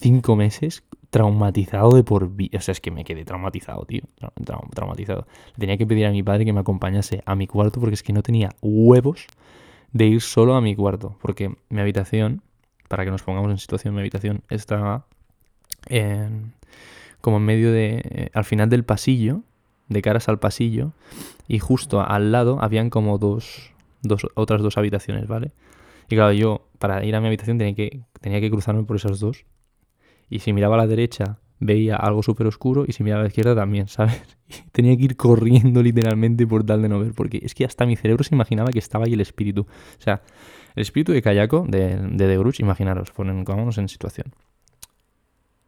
5 0.00 0.34
meses 0.34 0.82
traumatizado 1.10 1.94
de 1.94 2.02
por 2.02 2.34
vida. 2.34 2.58
O 2.58 2.60
sea, 2.62 2.72
es 2.72 2.80
que 2.80 2.90
me 2.90 3.04
quedé 3.04 3.24
traumatizado, 3.24 3.84
tío. 3.84 4.02
traumatizado. 4.74 5.26
Le 5.54 5.60
tenía 5.60 5.76
que 5.76 5.86
pedir 5.86 6.06
a 6.06 6.10
mi 6.10 6.22
padre 6.22 6.46
que 6.46 6.54
me 6.54 6.60
acompañase 6.60 7.22
a 7.26 7.34
mi 7.34 7.46
cuarto 7.46 7.80
porque 7.80 7.94
es 7.94 8.02
que 8.02 8.14
no 8.14 8.22
tenía 8.22 8.48
huevos 8.62 9.26
de 9.92 10.06
ir 10.06 10.22
solo 10.22 10.54
a 10.54 10.62
mi 10.62 10.74
cuarto. 10.74 11.16
Porque 11.20 11.54
mi 11.68 11.80
habitación, 11.80 12.40
para 12.88 13.04
que 13.04 13.10
nos 13.10 13.22
pongamos 13.22 13.50
en 13.50 13.58
situación, 13.58 13.94
mi 13.94 14.00
habitación 14.00 14.42
estaba 14.48 15.06
como 17.20 17.36
en 17.36 17.42
medio 17.44 17.72
de, 17.72 18.00
eh, 18.04 18.30
al 18.32 18.44
final 18.44 18.70
del 18.70 18.84
pasillo, 18.84 19.42
de 19.88 20.00
caras 20.00 20.30
al 20.30 20.38
pasillo, 20.38 20.92
y 21.46 21.58
justo 21.58 22.00
al 22.00 22.32
lado 22.32 22.58
habían 22.62 22.88
como 22.88 23.18
dos, 23.18 23.73
dos 24.04 24.26
otras 24.34 24.62
dos 24.62 24.78
habitaciones, 24.78 25.26
¿vale? 25.26 25.52
Y 26.08 26.16
claro, 26.16 26.32
yo 26.32 26.68
para 26.78 27.04
ir 27.04 27.16
a 27.16 27.20
mi 27.20 27.28
habitación 27.28 27.58
tenía 27.58 27.74
que, 27.74 28.02
tenía 28.20 28.40
que 28.40 28.50
cruzarme 28.50 28.84
por 28.84 28.96
esas 28.96 29.20
dos. 29.20 29.46
Y 30.28 30.40
si 30.40 30.52
miraba 30.52 30.74
a 30.76 30.78
la 30.78 30.86
derecha 30.86 31.38
veía 31.60 31.96
algo 31.96 32.22
súper 32.22 32.46
oscuro 32.46 32.84
y 32.86 32.92
si 32.92 33.02
miraba 33.02 33.20
a 33.20 33.24
la 33.24 33.28
izquierda 33.28 33.54
también, 33.54 33.88
¿sabes? 33.88 34.22
tenía 34.72 34.96
que 34.96 35.04
ir 35.04 35.16
corriendo 35.16 35.82
literalmente 35.82 36.46
por 36.46 36.64
tal 36.64 36.82
de 36.82 36.88
no 36.88 37.00
ver, 37.00 37.12
porque 37.12 37.40
es 37.42 37.54
que 37.54 37.64
hasta 37.64 37.86
mi 37.86 37.96
cerebro 37.96 38.24
se 38.24 38.34
imaginaba 38.34 38.70
que 38.70 38.78
estaba 38.78 39.06
ahí 39.06 39.14
el 39.14 39.20
espíritu. 39.20 39.62
O 39.62 40.02
sea, 40.02 40.22
el 40.74 40.82
espíritu 40.82 41.12
de 41.12 41.22
Kayako, 41.22 41.66
de, 41.68 41.96
de 41.96 42.26
The 42.26 42.38
Grudge, 42.38 42.62
imaginaros, 42.62 43.10
pongámonos 43.12 43.78
en 43.78 43.88
situación. 43.88 44.34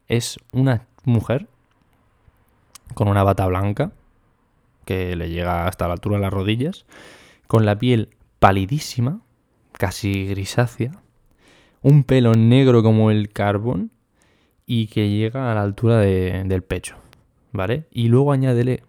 Es 0.07 0.37
una 0.53 0.87
mujer 1.03 1.47
con 2.93 3.07
una 3.07 3.23
bata 3.23 3.45
blanca 3.47 3.91
que 4.85 5.15
le 5.15 5.29
llega 5.29 5.67
hasta 5.67 5.87
la 5.87 5.93
altura 5.93 6.17
de 6.17 6.21
las 6.21 6.33
rodillas, 6.33 6.85
con 7.47 7.65
la 7.65 7.77
piel 7.77 8.09
palidísima, 8.39 9.21
casi 9.73 10.25
grisácea, 10.25 10.91
un 11.81 12.03
pelo 12.03 12.33
negro 12.33 12.83
como 12.83 13.11
el 13.11 13.29
carbón 13.29 13.91
y 14.65 14.87
que 14.87 15.09
llega 15.09 15.51
a 15.51 15.55
la 15.55 15.61
altura 15.61 15.99
del 15.99 16.63
pecho, 16.63 16.97
¿vale? 17.51 17.87
Y 17.91 18.09
luego 18.09 18.31
añádele 18.31 18.83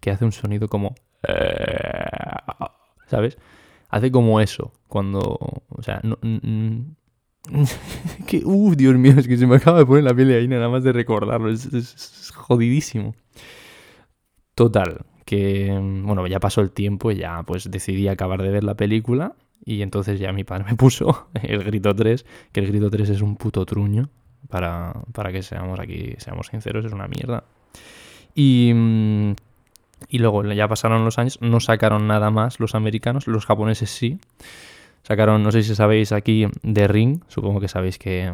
que 0.00 0.10
hace 0.10 0.24
un 0.24 0.32
sonido 0.32 0.68
como... 0.68 0.94
¿Sabes? 3.06 3.38
Hace 3.88 4.10
como 4.10 4.40
eso, 4.40 4.72
cuando... 4.88 5.38
O 5.68 5.82
sea, 5.82 6.00
no, 6.02 6.18
que, 8.26 8.42
uh, 8.44 8.74
Dios 8.74 8.94
mío, 8.96 9.14
es 9.18 9.28
que 9.28 9.36
se 9.36 9.46
me 9.46 9.56
acaba 9.56 9.78
de 9.78 9.86
poner 9.86 10.04
la 10.04 10.14
piel 10.14 10.28
de 10.28 10.36
ahí 10.36 10.48
nada 10.48 10.68
más 10.68 10.82
de 10.82 10.92
recordarlo. 10.92 11.50
Es, 11.50 12.32
jodidísimo. 12.34 13.14
Total, 14.54 15.04
que, 15.24 15.70
bueno, 16.04 16.26
ya 16.26 16.40
pasó 16.40 16.60
el 16.60 16.70
tiempo 16.70 17.10
y 17.10 17.16
ya 17.16 17.42
pues 17.42 17.70
decidí 17.70 18.08
acabar 18.08 18.42
de 18.42 18.50
ver 18.50 18.64
la 18.64 18.74
película. 18.74 19.34
Y 19.64 19.82
entonces 19.82 20.20
ya 20.20 20.32
mi 20.32 20.44
padre 20.44 20.64
me 20.64 20.74
puso 20.76 21.28
el 21.42 21.64
grito 21.64 21.94
3, 21.94 22.24
que 22.52 22.60
el 22.60 22.66
grito 22.66 22.90
3 22.90 23.10
es 23.10 23.20
un 23.20 23.36
puto 23.36 23.64
truño. 23.64 24.08
Para, 24.48 24.92
para 25.12 25.32
que 25.32 25.42
seamos 25.42 25.80
aquí, 25.80 26.14
seamos 26.18 26.48
sinceros, 26.48 26.84
es 26.84 26.92
una 26.92 27.08
mierda. 27.08 27.44
Y, 28.34 28.72
y 30.08 30.18
luego 30.18 30.42
ya 30.52 30.68
pasaron 30.68 31.04
los 31.04 31.18
años, 31.18 31.38
no 31.40 31.60
sacaron 31.60 32.06
nada 32.06 32.30
más 32.30 32.60
los 32.60 32.74
americanos, 32.74 33.26
los 33.26 33.46
japoneses 33.46 33.90
sí. 33.90 34.18
Sacaron, 35.02 35.42
no 35.42 35.52
sé 35.52 35.62
si 35.62 35.74
sabéis 35.74 36.12
aquí, 36.12 36.46
The 36.62 36.88
Ring, 36.88 37.22
supongo 37.28 37.60
que 37.60 37.68
sabéis 37.68 37.98
qué, 37.98 38.32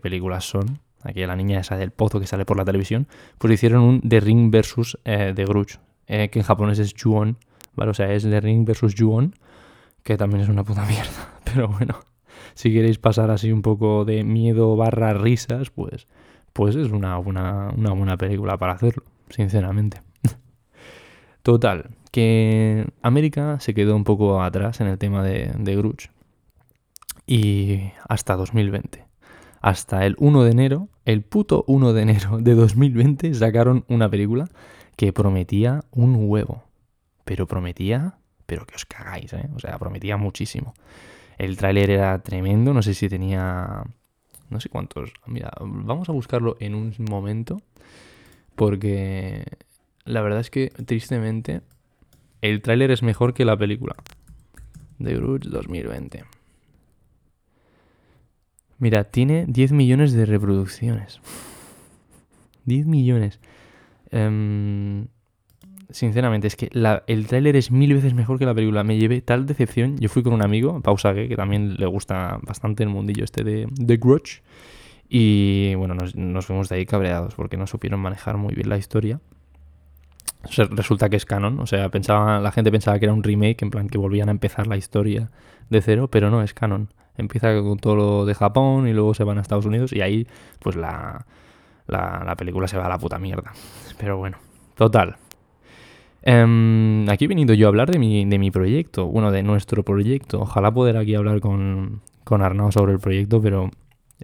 películas 0.00 0.44
son. 0.44 0.78
Aquí 1.02 1.26
la 1.26 1.36
niña 1.36 1.60
esa 1.60 1.76
del 1.76 1.90
pozo 1.90 2.20
que 2.20 2.26
sale 2.26 2.44
por 2.44 2.56
la 2.56 2.64
televisión. 2.64 3.08
Pues 3.38 3.52
hicieron 3.52 3.82
un 3.82 4.00
The 4.00 4.20
Ring 4.20 4.50
versus 4.50 4.98
eh, 5.04 5.32
The 5.34 5.44
Grudge, 5.44 5.78
eh, 6.06 6.28
que 6.30 6.40
en 6.40 6.44
japonés 6.44 6.78
es 6.78 6.94
Juon, 7.00 7.38
¿vale? 7.74 7.90
O 7.90 7.94
sea, 7.94 8.12
es 8.12 8.22
The 8.22 8.40
Ring 8.40 8.66
versus 8.66 8.94
Juon, 8.96 9.34
que 10.02 10.16
también 10.16 10.42
es 10.42 10.48
una 10.48 10.64
puta 10.64 10.84
mierda. 10.88 11.40
Pero 11.44 11.68
bueno, 11.68 12.00
si 12.54 12.72
queréis 12.72 12.98
pasar 12.98 13.30
así 13.30 13.52
un 13.52 13.62
poco 13.62 14.04
de 14.04 14.24
miedo 14.24 14.76
barra 14.76 15.14
risas, 15.14 15.70
pues, 15.70 16.06
pues 16.52 16.76
es 16.76 16.90
una, 16.90 17.18
una, 17.18 17.70
una 17.70 17.92
buena 17.92 18.16
película 18.16 18.56
para 18.58 18.72
hacerlo, 18.72 19.04
sinceramente. 19.30 20.02
Total, 21.42 21.90
que 22.10 22.86
América 23.02 23.58
se 23.60 23.74
quedó 23.74 23.96
un 23.96 24.04
poco 24.04 24.42
atrás 24.42 24.80
en 24.80 24.86
el 24.86 24.98
tema 24.98 25.22
de, 25.22 25.52
de 25.58 25.76
Grudge. 25.76 26.10
Y 27.26 27.92
hasta 28.08 28.36
2020. 28.36 29.06
Hasta 29.60 30.04
el 30.04 30.16
1 30.18 30.42
de 30.42 30.50
enero, 30.50 30.88
el 31.04 31.22
puto 31.22 31.64
1 31.68 31.92
de 31.92 32.02
enero 32.02 32.38
de 32.38 32.54
2020, 32.54 33.32
sacaron 33.34 33.84
una 33.88 34.10
película 34.10 34.48
que 34.96 35.12
prometía 35.12 35.84
un 35.90 36.16
huevo. 36.28 36.64
Pero 37.24 37.46
prometía, 37.46 38.18
pero 38.46 38.66
que 38.66 38.74
os 38.74 38.84
cagáis, 38.84 39.32
¿eh? 39.32 39.48
O 39.54 39.58
sea, 39.58 39.78
prometía 39.78 40.16
muchísimo. 40.16 40.74
El 41.38 41.56
tráiler 41.56 41.90
era 41.90 42.18
tremendo, 42.22 42.74
no 42.74 42.82
sé 42.82 42.94
si 42.94 43.08
tenía... 43.08 43.84
No 44.50 44.60
sé 44.60 44.68
cuántos... 44.68 45.12
Mira, 45.26 45.50
vamos 45.60 46.08
a 46.08 46.12
buscarlo 46.12 46.56
en 46.60 46.74
un 46.74 46.94
momento. 46.98 47.62
Porque 48.54 49.44
la 50.04 50.20
verdad 50.20 50.40
es 50.40 50.50
que, 50.50 50.70
tristemente, 50.70 51.62
el 52.40 52.60
tráiler 52.60 52.90
es 52.90 53.02
mejor 53.02 53.34
que 53.34 53.44
la 53.44 53.56
película. 53.56 53.94
The 55.02 55.14
Grudge 55.14 55.48
2020. 55.48 56.24
Mira, 58.78 59.04
tiene 59.04 59.46
10 59.46 59.72
millones 59.72 60.12
de 60.12 60.26
reproducciones. 60.26 61.20
10 62.64 62.86
millones. 62.86 63.40
Em, 64.12 65.06
sinceramente, 65.90 66.46
es 66.46 66.56
que 66.56 66.70
el 67.06 67.26
tráiler 67.26 67.56
es 67.56 67.70
mil 67.70 67.94
veces 67.94 68.14
mejor 68.14 68.38
que 68.38 68.46
la 68.46 68.54
película. 68.54 68.84
Me 68.84 68.98
llevé 68.98 69.22
tal 69.22 69.46
decepción. 69.46 69.96
Yo 69.98 70.08
fui 70.08 70.22
con 70.22 70.34
un 70.34 70.42
amigo, 70.42 70.80
Pausa 70.82 71.14
que 71.14 71.34
también 71.34 71.74
le 71.74 71.86
gusta 71.86 72.38
bastante 72.42 72.84
el 72.84 72.90
mundillo 72.90 73.24
este 73.24 73.42
de 73.42 73.66
The 73.84 73.96
Grudge. 73.96 74.42
Y 75.08 75.74
bueno, 75.74 75.94
nos, 75.94 76.14
nos 76.14 76.46
fuimos 76.46 76.68
de 76.68 76.76
ahí 76.76 76.86
cabreados 76.86 77.34
porque 77.34 77.56
no 77.56 77.66
supieron 77.66 78.00
manejar 78.00 78.36
muy 78.36 78.54
bien 78.54 78.68
la 78.68 78.78
historia. 78.78 79.20
resulta 80.70 81.08
que 81.08 81.16
es 81.16 81.26
canon. 81.26 81.60
O 81.60 81.66
sea, 81.66 81.88
pensaba, 81.90 82.40
la 82.40 82.52
gente 82.52 82.70
pensaba 82.70 82.98
que 82.98 83.06
era 83.06 83.14
un 83.14 83.22
remake, 83.22 83.62
en 83.62 83.70
plan 83.70 83.88
que 83.88 83.98
volvían 83.98 84.28
a 84.28 84.32
empezar 84.32 84.66
la 84.66 84.76
historia 84.76 85.30
de 85.70 85.82
cero, 85.82 86.08
pero 86.10 86.30
no, 86.30 86.42
es 86.42 86.54
canon. 86.54 86.92
Empieza 87.16 87.52
con 87.60 87.78
todo 87.78 87.96
lo 87.96 88.24
de 88.26 88.34
Japón 88.34 88.88
y 88.88 88.92
luego 88.92 89.14
se 89.14 89.24
van 89.24 89.38
a 89.38 89.42
Estados 89.42 89.66
Unidos 89.66 89.92
y 89.92 90.00
ahí, 90.00 90.26
pues 90.60 90.76
la, 90.76 91.26
la, 91.86 92.34
película 92.36 92.68
se 92.68 92.76
va 92.76 92.86
a 92.86 92.88
la 92.88 92.98
puta 92.98 93.18
mierda. 93.18 93.52
Pero 93.98 94.18
bueno, 94.18 94.38
total. 94.74 95.16
Em, 96.22 97.08
aquí 97.08 97.24
he 97.24 97.28
venido 97.28 97.54
yo 97.54 97.66
a 97.66 97.68
hablar 97.68 97.90
de 97.90 97.98
mi, 97.98 98.24
de 98.24 98.38
mi 98.38 98.50
proyecto, 98.50 99.06
bueno, 99.06 99.30
de 99.30 99.42
nuestro 99.42 99.82
proyecto. 99.82 100.40
Ojalá 100.40 100.72
poder 100.72 100.96
aquí 100.96 101.14
hablar 101.14 101.40
con, 101.40 102.00
con 102.24 102.42
Arnau 102.42 102.70
sobre 102.70 102.92
el 102.92 103.00
proyecto, 103.00 103.40
pero 103.42 103.70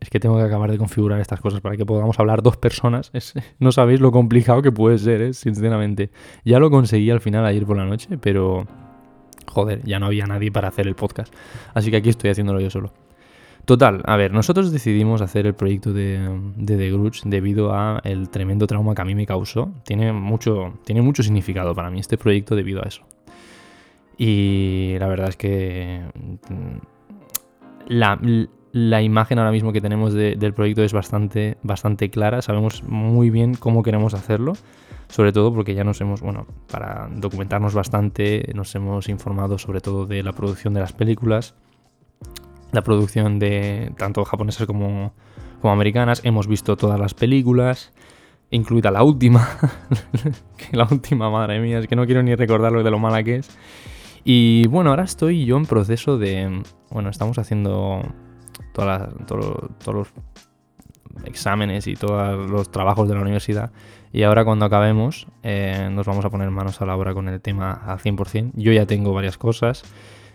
es 0.00 0.10
que 0.10 0.20
tengo 0.20 0.36
que 0.36 0.44
acabar 0.44 0.70
de 0.70 0.78
configurar 0.78 1.20
estas 1.20 1.40
cosas 1.40 1.60
para 1.60 1.76
que 1.76 1.84
podamos 1.84 2.18
hablar 2.18 2.42
dos 2.42 2.56
personas. 2.56 3.10
no 3.58 3.72
sabéis 3.72 4.00
lo 4.00 4.12
complicado 4.12 4.62
que 4.62 4.72
puede 4.72 4.98
ser, 4.98 5.22
¿eh? 5.22 5.32
sinceramente. 5.32 6.10
Ya 6.44 6.58
lo 6.58 6.70
conseguí 6.70 7.10
al 7.10 7.20
final 7.20 7.44
ayer 7.44 7.66
por 7.66 7.76
la 7.76 7.84
noche, 7.84 8.18
pero 8.18 8.66
joder, 9.46 9.82
ya 9.84 9.98
no 9.98 10.06
había 10.06 10.26
nadie 10.26 10.52
para 10.52 10.68
hacer 10.68 10.86
el 10.86 10.94
podcast. 10.94 11.34
Así 11.74 11.90
que 11.90 11.96
aquí 11.96 12.10
estoy 12.10 12.30
haciéndolo 12.30 12.60
yo 12.60 12.70
solo. 12.70 12.92
Total, 13.68 14.00
a 14.06 14.16
ver, 14.16 14.32
nosotros 14.32 14.72
decidimos 14.72 15.20
hacer 15.20 15.46
el 15.46 15.52
proyecto 15.52 15.92
de, 15.92 16.26
de 16.56 16.78
The 16.78 16.90
Grudge 16.90 17.20
debido 17.26 17.75
a 17.75 18.00
el 18.02 18.30
tremendo 18.30 18.66
trauma 18.66 18.94
que 18.94 19.02
a 19.02 19.04
mí 19.04 19.14
me 19.14 19.26
causó. 19.26 19.70
Tiene 19.84 20.10
mucho, 20.10 20.78
tiene 20.87 21.02
mucho 21.02 21.22
significado 21.22 21.75
para 21.75 21.90
mí 21.90 22.00
este 22.00 22.16
proyecto 22.16 22.56
debido 22.56 22.82
a 22.82 22.88
eso. 22.88 23.02
Y 24.16 24.96
la 24.98 25.06
verdad 25.06 25.28
es 25.28 25.37
que 25.37 26.00
mm, 26.48 27.88
la, 27.88 28.18
la 28.72 29.02
imagen 29.02 29.38
ahora 29.38 29.52
mismo 29.52 29.70
que 29.70 29.82
tenemos 29.82 30.14
del 30.14 30.54
proyecto 30.54 30.82
es 30.82 30.94
bastante, 30.94 31.58
bastante 31.62 32.08
clara, 32.08 32.40
sabemos 32.40 32.82
muy 32.84 33.28
bien 33.28 33.52
cómo 33.54 33.82
queremos 33.82 34.14
hacerlo, 34.14 34.54
sobre 35.08 35.30
todo 35.32 35.52
porque 35.52 35.75
ya 35.75 35.84
nos 35.84 36.00
hemos, 36.00 36.22
bueno, 36.22 36.46
para 36.72 37.10
documentarnos 37.14 37.75
bastante, 37.75 38.50
nos 38.54 38.75
hemos 38.75 39.10
informado 39.10 39.58
sobre 39.58 39.82
todo 39.82 40.06
de 40.06 40.22
la 40.22 40.32
producción 40.32 40.72
de 40.72 40.80
las 40.80 40.94
películas, 40.94 41.54
la 42.72 42.82
producción 42.82 43.38
de 43.38 43.92
tanto 43.96 44.25
japonesas 44.25 44.66
como, 44.66 45.12
como 45.60 45.72
americanas, 45.72 46.20
hemos 46.25 46.46
visto 46.46 46.76
todas 46.76 46.98
las 47.00 47.14
películas, 47.14 47.92
incluida 48.50 48.90
la 48.90 49.02
última, 49.02 49.48
que 50.56 50.76
la 50.76 50.87
última, 50.90 51.30
madre 51.30 51.60
mía, 51.60 51.78
es 51.78 51.87
que 51.87 51.96
no 51.96 52.06
quiero 52.06 52.22
ni 52.22 52.34
recordarlo 52.34 52.82
de 52.82 52.90
lo 52.90 52.98
mala 52.98 53.22
que 53.22 53.37
es. 53.37 53.50
Y 54.25 54.66
bueno, 54.66 54.90
ahora 54.90 55.04
estoy 55.04 55.44
yo 55.44 55.56
en 55.56 55.66
proceso 55.66 56.18
de, 56.18 56.62
bueno, 56.90 57.08
estamos 57.08 57.38
haciendo 57.38 58.02
todos 58.75 59.94
los 59.94 60.08
exámenes 61.25 61.87
y 61.87 61.94
todos 61.94 62.50
los 62.50 62.70
trabajos 62.70 63.08
de 63.08 63.14
la 63.14 63.22
universidad. 63.22 63.72
Y 64.12 64.22
ahora 64.22 64.44
cuando 64.44 64.64
acabemos 64.64 65.26
eh, 65.42 65.88
nos 65.92 66.06
vamos 66.06 66.25
a 66.25 66.30
poner 66.30 66.50
manos 66.50 66.80
a 66.80 66.87
la 66.87 66.96
obra 66.96 67.14
con 67.14 67.28
el 67.28 67.40
tema 67.40 67.72
al 67.72 67.98
100%. 67.98 68.52
Yo 68.54 68.72
ya 68.72 68.87
tengo 68.87 69.12
varias 69.12 69.38
cosas. 69.38 69.82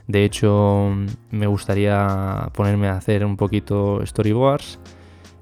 De 0.07 0.25
hecho, 0.25 0.91
me 1.31 1.47
gustaría 1.47 2.49
ponerme 2.53 2.87
a 2.87 2.97
hacer 2.97 3.25
un 3.25 3.37
poquito 3.37 4.05
storyboards, 4.05 4.79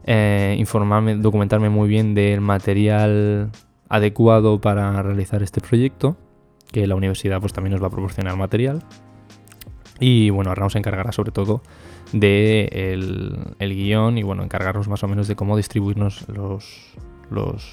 eh, 0.06 0.56
informarme, 0.60 1.16
documentarme 1.16 1.70
muy 1.70 1.90
bien 1.90 2.14
del 2.14 2.42
material 2.42 3.52
adecuado 3.90 4.62
para 4.62 5.02
realizar 5.02 5.42
este 5.44 5.62
proyecto, 5.62 6.16
que 6.72 6.88
la 6.88 6.96
universidad 6.96 7.40
pues 7.40 7.54
también 7.54 7.74
nos 7.74 7.82
va 7.82 7.88
a 7.88 7.92
proporcionar 7.92 8.36
material. 8.38 8.84
Y 10.00 10.30
bueno, 10.30 10.50
ahora 10.50 10.64
nos 10.64 10.76
encargará 10.76 11.12
sobre 11.12 11.32
todo 11.32 11.62
de 12.14 12.70
el, 13.60 13.76
guion 13.76 14.18
y 14.18 14.24
bueno, 14.24 14.44
encargarnos 14.44 14.88
más 14.88 15.04
o 15.04 15.08
menos 15.08 15.28
de 15.28 15.36
cómo 15.36 15.58
distribuirnos 15.58 16.28
los, 16.30 16.96
los, 17.30 17.64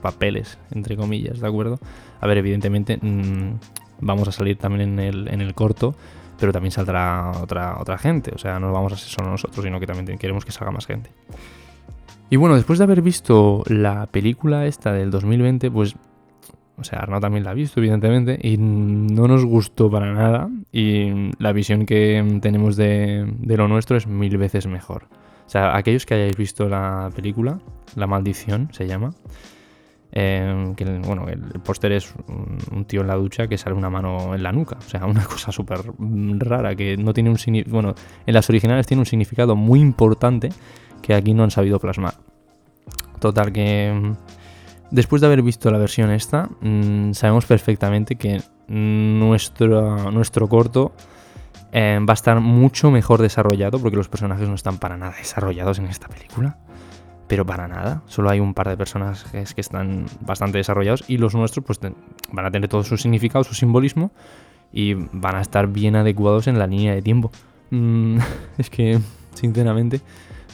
papeles, 0.00 0.58
entre 0.70 0.96
comillas, 0.96 1.40
¿de 1.40 1.46
acuerdo? 1.46 1.78
A 2.20 2.26
ver, 2.26 2.38
evidentemente 2.38 2.98
mm, 3.00 3.58
vamos 4.00 4.28
a 4.28 4.32
salir 4.32 4.56
también 4.56 4.92
en 4.92 5.00
el, 5.00 5.28
en 5.28 5.40
el 5.40 5.54
corto, 5.54 5.94
pero 6.40 6.52
también 6.52 6.72
saldrá 6.72 7.30
otra, 7.40 7.76
otra 7.78 7.98
gente, 7.98 8.32
o 8.34 8.38
sea, 8.38 8.58
no 8.58 8.72
vamos 8.72 8.92
a 8.94 8.96
ser 8.96 9.08
solo 9.08 9.30
nosotros, 9.30 9.64
sino 9.64 9.78
que 9.78 9.86
también 9.86 10.18
queremos 10.18 10.44
que 10.44 10.50
salga 10.50 10.72
más 10.72 10.86
gente. 10.86 11.10
Y 12.30 12.36
bueno, 12.36 12.54
después 12.54 12.78
de 12.78 12.84
haber 12.84 13.02
visto 13.02 13.62
la 13.66 14.06
película 14.06 14.66
esta 14.66 14.92
del 14.92 15.10
2020, 15.10 15.70
pues 15.70 15.94
o 16.80 16.84
sea, 16.84 17.00
Arnaud 17.00 17.20
también 17.20 17.44
la 17.44 17.50
ha 17.50 17.54
visto, 17.54 17.78
evidentemente, 17.78 18.38
y 18.42 18.56
no 18.56 19.28
nos 19.28 19.44
gustó 19.44 19.90
para 19.90 20.14
nada. 20.14 20.48
Y 20.72 21.30
la 21.38 21.52
visión 21.52 21.84
que 21.84 22.38
tenemos 22.40 22.76
de, 22.76 23.26
lo 23.44 23.68
nuestro 23.68 23.98
es 23.98 24.06
mil 24.06 24.38
veces 24.38 24.66
mejor. 24.66 25.04
O 25.46 25.50
sea, 25.50 25.76
aquellos 25.76 26.06
que 26.06 26.14
hayáis 26.14 26.36
visto 26.36 26.68
la 26.68 27.10
película, 27.14 27.58
La 27.96 28.06
Maldición 28.06 28.70
se 28.72 28.86
llama, 28.86 29.12
eh, 30.12 30.72
que 30.76 30.84
bueno, 30.84 31.28
el 31.28 31.40
póster 31.60 31.92
es 31.92 32.12
un, 32.72 32.84
tío 32.84 33.02
en 33.02 33.06
la 33.06 33.14
ducha 33.14 33.46
que 33.46 33.56
sale 33.56 33.76
una 33.76 33.90
mano 33.90 34.34
en 34.34 34.42
la 34.42 34.52
nuca. 34.52 34.76
O 34.78 34.88
sea, 34.88 35.06
una 35.06 35.24
cosa 35.26 35.52
súper 35.52 35.80
rara 36.38 36.74
que 36.74 36.96
no 36.96 37.12
tiene 37.12 37.30
un 37.30 37.38
significado. 37.38 37.74
Bueno, 37.74 37.94
en 38.26 38.34
las 38.34 38.48
originales 38.48 38.86
tiene 38.86 39.00
un 39.00 39.06
significado 39.06 39.56
muy 39.56 39.80
importante 39.80 40.50
que 41.02 41.14
aquí 41.14 41.34
no 41.34 41.44
han 41.44 41.50
sabido 41.50 41.78
plasmar. 41.78 42.14
Total, 43.20 43.52
que 43.52 44.14
Después 44.90 45.20
de 45.20 45.28
haber 45.28 45.42
visto 45.42 45.70
la 45.70 45.78
versión 45.78 46.10
esta, 46.10 46.48
mm, 46.60 47.12
sabemos 47.12 47.46
perfectamente 47.46 48.16
que 48.16 48.42
nuestro, 48.68 50.10
nuestro 50.10 50.48
corto 50.48 50.92
eh, 51.72 51.98
va 52.00 52.12
a 52.12 52.14
estar 52.14 52.40
mucho 52.40 52.90
mejor 52.90 53.22
desarrollado 53.22 53.78
porque 53.78 53.96
los 53.96 54.08
personajes 54.08 54.48
no 54.48 54.54
están 54.56 54.78
para 54.78 54.96
nada 54.96 55.14
desarrollados 55.16 55.78
en 55.78 55.86
esta 55.86 56.08
película. 56.08 56.58
Pero 57.30 57.46
para 57.46 57.68
nada. 57.68 58.02
Solo 58.06 58.28
hay 58.28 58.40
un 58.40 58.54
par 58.54 58.68
de 58.68 58.76
personajes 58.76 59.54
que 59.54 59.60
están 59.60 60.06
bastante 60.20 60.58
desarrollados 60.58 61.04
y 61.06 61.16
los 61.16 61.32
nuestros 61.36 61.64
pues 61.64 61.78
van 61.78 62.44
a 62.44 62.50
tener 62.50 62.68
todo 62.68 62.82
su 62.82 62.96
significado, 62.96 63.44
su 63.44 63.54
simbolismo 63.54 64.10
y 64.72 64.94
van 64.94 65.36
a 65.36 65.40
estar 65.40 65.68
bien 65.68 65.94
adecuados 65.94 66.48
en 66.48 66.58
la 66.58 66.66
línea 66.66 66.92
de 66.92 67.02
tiempo. 67.02 67.30
Mm, 67.70 68.18
es 68.58 68.68
que, 68.68 68.98
sinceramente, 69.34 70.00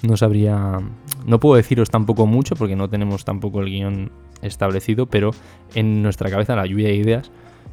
no 0.03 0.19
sabría... 0.19 0.79
No 1.25 1.41
puedo 1.41 1.57
deciros 1.57 1.89
tampoco 1.89 2.27
mucho 2.27 2.57
porque 2.57 2.77
no 2.77 2.91
tenemos 2.91 3.25
tampoco 3.25 3.61
el 3.61 3.71
guion 3.71 4.13
establecido, 4.43 5.07
pero 5.07 5.31
en 5.75 6.03
nuestra 6.03 6.29
cabeza 6.29 6.57
la 6.57 6.67
lluvia 6.67 6.89
de 6.89 6.97
ideas, 6.97 7.31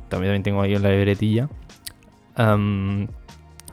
también, 0.08 0.42
tengo 0.44 0.62
ahí 0.62 0.78
la 0.78 0.92
libretilla, 0.92 1.50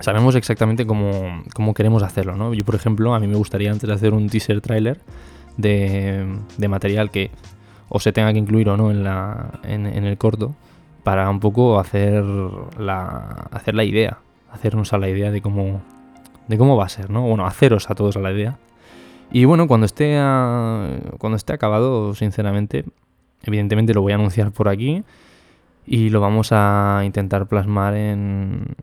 sabemos 0.01 0.35
exactamente 0.35 0.87
cómo, 0.87 1.75
queremos 1.75 2.03
hacerlo, 2.03 2.37
¿no? 2.37 2.55
Yo, 2.55 2.65
por 2.65 2.75
ejemplo, 2.75 3.15
a 3.15 3.21
mí 3.21 3.27
me 3.27 3.37
gustaría 3.37 3.71
antes 3.71 3.89
de 3.89 3.95
hacer 3.95 4.15
un 4.15 4.29
teaser 4.29 4.61
trailer 4.61 5.01
de, 5.57 6.27
material 6.69 7.11
que 7.11 7.31
o 7.89 7.99
se 8.01 8.13
tenga 8.13 8.33
que 8.33 8.39
incluir 8.39 8.69
o 8.69 8.77
no 8.77 8.91
en, 8.91 9.03
la, 9.03 9.61
en, 9.65 9.87
el 9.87 10.17
corto, 10.17 10.55
para 11.03 11.29
un 11.29 11.41
poco 11.41 11.81
hacer 11.81 12.25
la, 12.79 13.49
hacer 13.51 13.75
la 13.75 13.85
idea, 13.85 14.19
hacernos 14.53 14.93
a 14.93 14.99
la 14.99 15.09
idea 15.09 15.31
de 15.31 15.43
cómo, 15.43 15.83
de 16.47 16.57
cómo 16.57 16.77
va 16.77 16.85
a 16.85 16.89
ser, 16.89 17.11
¿no? 17.11 17.23
Bueno, 17.23 17.47
haceros 17.47 17.91
a 17.91 17.95
todos 17.95 18.17
a 18.17 18.21
la 18.21 18.33
idea 18.33 18.59
y 19.33 19.45
bueno, 19.45 19.69
cuando 19.69 19.87
esté, 19.87 20.15
cuando 21.19 21.37
esté 21.37 21.53
acabado, 21.53 22.15
sinceramente, 22.15 22.85
evidentemente 23.43 23.95
lo 23.95 24.03
voy 24.03 24.13
a 24.13 24.17
anunciar 24.17 24.51
por 24.51 24.69
aquí 24.69 25.05
y 25.87 26.11
lo 26.11 26.21
vamos 26.21 26.51
a 26.51 27.03
intentar 27.05 27.47
plasmar 27.47 27.95
en, 27.95 28.75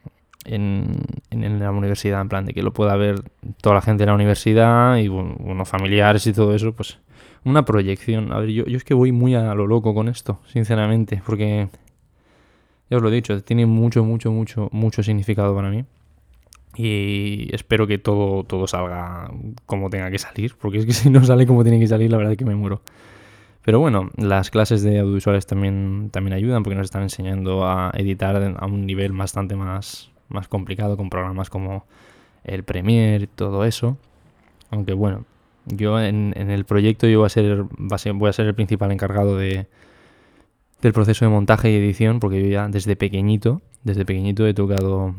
en, 0.48 1.02
en, 1.30 1.60
la 1.60 1.72
universidad, 1.72 2.22
en 2.22 2.30
plan 2.30 2.46
de 2.46 2.54
que 2.54 2.64
lo 2.64 2.74
pueda 2.74 2.96
ver 2.96 3.22
toda 3.62 3.76
la 3.76 3.82
gente 3.82 4.04
de 4.04 4.08
la 4.08 4.16
universidad 4.16 4.98
y 4.98 5.08
bueno, 5.08 5.66
familiares 5.66 6.26
y 6.28 6.34
todo 6.34 6.56
eso, 6.56 6.74
pues 6.74 7.00
una 7.44 7.66
proyección. 7.66 8.32
A 8.34 8.40
ver, 8.40 8.50
yo, 8.50 8.66
yo 8.66 8.78
es 8.78 8.84
que 8.84 8.94
voy 8.94 9.12
muy 9.12 9.36
a 9.36 9.54
lo 9.54 9.68
loco 9.68 9.94
con 9.94 10.08
esto, 10.08 10.40
sinceramente, 10.48 11.22
porque 11.26 11.70
ya 12.90 12.98
os 12.98 13.04
lo 13.04 13.10
he 13.10 13.14
dicho, 13.14 13.42
tiene 13.44 13.66
mucho, 13.66 14.04
mucho, 14.04 14.32
mucho, 14.32 14.70
mucho 14.72 15.04
significado 15.04 15.56
para 15.56 15.70
mí. 15.70 15.86
Y 16.76 17.54
espero 17.54 17.88
que 17.88 17.98
todo, 17.98 18.44
todo 18.44 18.68
salga 18.68 19.32
como 19.66 19.90
tenga 19.90 20.12
que 20.12 20.20
salir, 20.20 20.56
porque 20.60 20.80
es 20.80 20.86
que 20.86 20.94
si 20.94 21.10
no 21.10 21.24
sale 21.24 21.46
como 21.48 21.64
tiene 21.64 21.80
que 21.80 21.88
salir, 21.88 22.12
la 22.12 22.18
verdad 22.18 22.34
es 22.34 22.38
que 22.38 22.46
me 22.46 22.56
muero. 22.56 22.82
Pero 23.64 23.80
bueno, 23.80 24.12
las 24.16 24.50
clases 24.50 24.82
de 24.82 25.00
audiovisuales 25.00 25.46
también, 25.46 26.10
también 26.12 26.34
ayudan 26.34 26.64
porque 26.64 26.78
nos 26.78 26.86
están 26.86 27.04
enseñando 27.04 27.68
a 27.68 27.92
editar 27.96 28.56
a 28.58 28.66
un 28.66 28.86
nivel 28.86 29.12
bastante 29.12 29.58
más, 29.58 30.10
más 30.30 30.48
complicado 30.48 30.98
con 30.98 31.10
programas 31.10 31.50
como 31.50 31.86
el 32.44 32.63
Premiere 32.63 33.26
y 33.26 33.28
todo 33.28 33.66
eso. 33.66 33.98
Aunque 34.70 34.94
bueno, 34.94 35.26
yo 35.66 36.00
en, 36.02 36.34
el 36.36 36.66
proyecto 36.66 37.08
yo 37.08 37.20
voy 37.20 37.28
a, 37.28 37.30
ser, 37.30 37.63
voy 38.13 38.30
a 38.30 38.34
ser 38.34 38.48
el 38.48 38.56
principal 38.56 38.92
encargado 38.92 39.38
de, 39.38 39.68
del 40.82 40.94
proceso 40.94 41.26
de 41.26 41.32
montaje 41.32 41.72
y 41.72 41.76
edición 41.76 42.20
porque 42.20 42.42
yo 42.42 42.50
ya 42.50 42.68
desde 42.68 42.96
pequeñito, 42.96 43.62
desde 43.84 44.06
pequeñito 44.06 44.48
he 44.48 44.54
tocado 44.54 45.16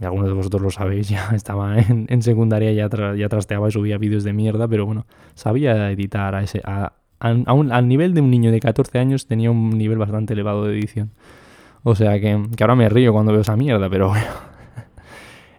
y 0.00 0.04
algunos 0.04 0.26
de 0.26 0.34
vosotros 0.34 0.62
lo 0.62 0.70
sabéis, 0.70 1.08
ya 1.10 1.30
estaba 1.34 1.78
en, 1.78 2.22
secundaria, 2.22 2.72
ya, 2.72 2.88
ya 3.14 3.28
trasteaba 3.28 3.68
y 3.68 3.72
subía 3.72 3.98
vídeos 3.98 4.24
de 4.24 4.32
mierda, 4.32 4.66
pero 4.68 4.86
bueno, 4.86 5.06
sabía 5.34 5.90
editar 5.90 6.34
a 6.34 6.42
ese, 6.42 6.60
a, 6.64 6.92
al 7.20 7.88
nivel 7.88 8.14
de 8.14 8.20
un 8.20 8.30
niño 8.30 8.50
de 8.50 8.60
14 8.60 8.98
años 8.98 9.26
tenía 9.26 9.50
un 9.50 9.70
nivel 9.70 9.98
bastante 9.98 10.34
elevado 10.34 10.64
de 10.64 10.78
edición. 10.78 11.10
O 11.84 11.94
sea 11.94 12.18
que, 12.18 12.48
que 12.56 12.64
ahora 12.64 12.74
me 12.74 12.88
río 12.88 13.12
cuando 13.12 13.30
veo 13.32 13.42
esa 13.42 13.56
mierda, 13.56 13.88
pero 13.88 14.08
bueno. 14.08 14.26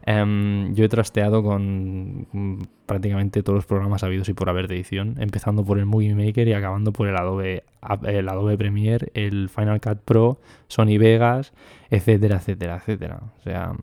Em, 0.08 0.76
yo 0.76 0.86
he 0.86 0.90
trasteado 0.90 1.42
con 1.42 2.28
mm, 2.32 2.62
prácticamente 2.86 3.42
todos 3.42 3.56
los 3.56 3.66
programas 3.66 4.04
habidos 4.04 4.30
y 4.30 4.36
por 4.36 4.50
haber 4.50 4.68
de 4.68 4.76
edición, 4.76 5.16
empezando 5.18 5.66
por 5.66 5.80
el 5.80 5.88
Movie 5.88 6.14
Maker 6.14 6.48
y 6.48 6.54
acabando 6.54 6.94
por 6.94 7.08
el 7.08 7.18
Adobe, 7.18 7.64
el 8.04 8.30
Adobe 8.30 8.56
Premiere, 8.56 9.08
el 9.16 9.50
Final 9.50 9.82
Cut 9.82 10.02
Pro, 10.06 10.40
Sony 10.68 11.00
Vegas, 11.00 11.54
etcétera, 11.90 12.38
etcétera, 12.38 12.76
etcétera. 12.76 13.20
O 13.40 13.42
sea, 13.42 13.74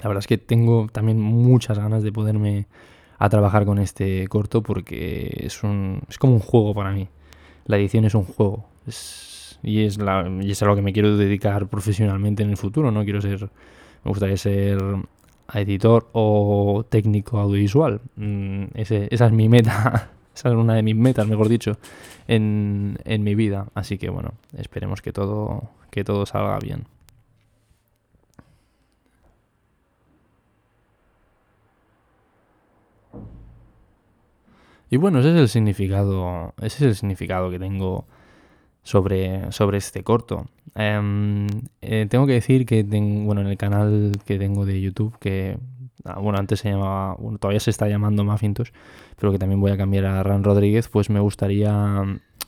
la 0.00 0.08
verdad 0.08 0.20
es 0.20 0.28
que 0.28 0.38
tengo 0.38 0.86
también 0.92 1.20
muchas 1.20 1.76
ganas 1.76 2.04
de 2.04 2.12
poderme 2.12 2.66
a 3.18 3.28
trabajar 3.28 3.64
con 3.64 3.78
este 3.78 4.28
corto 4.28 4.62
porque 4.62 5.42
es, 5.44 5.64
un, 5.64 6.02
es 6.08 6.18
como 6.18 6.34
un 6.34 6.40
juego 6.40 6.72
para 6.72 6.92
mí. 6.92 7.08
La 7.66 7.78
edición 7.78 8.04
es 8.04 8.14
un 8.14 8.24
juego. 8.24 8.64
Y, 9.62 9.84
es 9.84 9.98
la, 9.98 10.28
y 10.40 10.50
es 10.50 10.62
a 10.62 10.66
lo 10.66 10.74
que 10.74 10.82
me 10.82 10.92
quiero 10.92 11.16
dedicar 11.16 11.68
profesionalmente 11.68 12.42
en 12.42 12.50
el 12.50 12.56
futuro. 12.56 12.90
No 12.90 13.04
quiero 13.04 13.20
ser. 13.20 13.48
Me 14.04 14.08
gustaría 14.10 14.36
ser 14.36 14.78
editor 15.54 16.08
o 16.12 16.84
técnico 16.88 17.38
audiovisual. 17.38 18.00
Mm, 18.16 18.64
esa 18.74 19.26
es 19.26 19.32
mi 19.32 19.48
meta. 19.48 20.10
esa 20.34 20.48
es 20.48 20.54
una 20.54 20.74
de 20.74 20.82
mis 20.82 20.96
metas, 20.96 21.26
mejor 21.26 21.48
dicho, 21.48 21.78
en, 22.26 22.98
en 23.04 23.22
mi 23.22 23.34
vida. 23.34 23.66
Así 23.74 23.98
que 23.98 24.10
bueno, 24.10 24.32
esperemos 24.56 25.02
que 25.02 25.12
todo, 25.12 25.70
que 25.90 26.04
todo 26.04 26.26
salga 26.26 26.58
bien. 26.58 26.86
Y 34.90 34.98
bueno, 34.98 35.20
ese 35.20 35.30
es 35.30 35.36
el 35.36 35.48
significado, 35.48 36.52
ese 36.58 36.76
es 36.76 36.82
el 36.82 36.94
significado 36.96 37.50
que 37.50 37.58
tengo 37.58 38.04
sobre, 38.82 39.52
sobre 39.52 39.78
este 39.78 40.02
corto. 40.02 40.46
Em, 40.74 41.46
eh, 41.80 42.06
tengo 42.08 42.26
que 42.26 42.32
decir 42.32 42.66
que 42.66 42.82
bueno, 42.82 43.40
en 43.42 43.46
el 43.46 43.56
canal 43.56 44.12
que 44.24 44.38
tengo 44.38 44.66
de 44.66 44.80
YouTube, 44.80 45.16
que 45.18 45.58
ah, 46.04 46.18
bueno, 46.18 46.38
antes 46.38 46.60
se 46.60 46.70
llamaba, 46.70 47.16
todavía 47.38 47.60
se 47.60 47.70
está 47.70 47.88
llamando 47.88 48.24
Macintosh, 48.24 48.70
pero 49.18 49.32
que 49.32 49.38
también 49.38 49.60
voy 49.60 49.70
a 49.70 49.76
cambiar 49.76 50.06
a 50.06 50.22
Ran 50.22 50.44
Rodríguez, 50.44 50.88
pues 50.88 51.10
me 51.10 51.20
gustaría, 51.20 52.02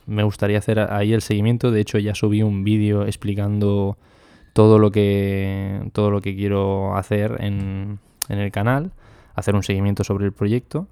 me 0.05 0.23
gustaría 0.23 0.57
hacer 0.57 0.79
ahí 0.79 1.13
el 1.13 1.21
seguimiento. 1.21 1.71
De 1.71 1.81
hecho, 1.81 1.97
ya 1.99 2.15
subí 2.15 2.41
un 2.41 2.63
vídeo 2.63 3.05
explicando 3.05 3.97
todo 4.53 4.79
lo 4.79 4.91
que, 4.91 5.89
todo 5.93 6.11
lo 6.11 6.21
que 6.21 6.35
quiero 6.35 6.95
hacer 6.95 7.37
en, 7.39 7.99
en 8.29 8.39
el 8.39 8.51
canal, 8.51 8.91
hacer 9.35 9.55
un 9.55 9.63
seguimiento 9.63 10.03
sobre 10.03 10.25
el 10.25 10.31
proyecto. 10.31 10.87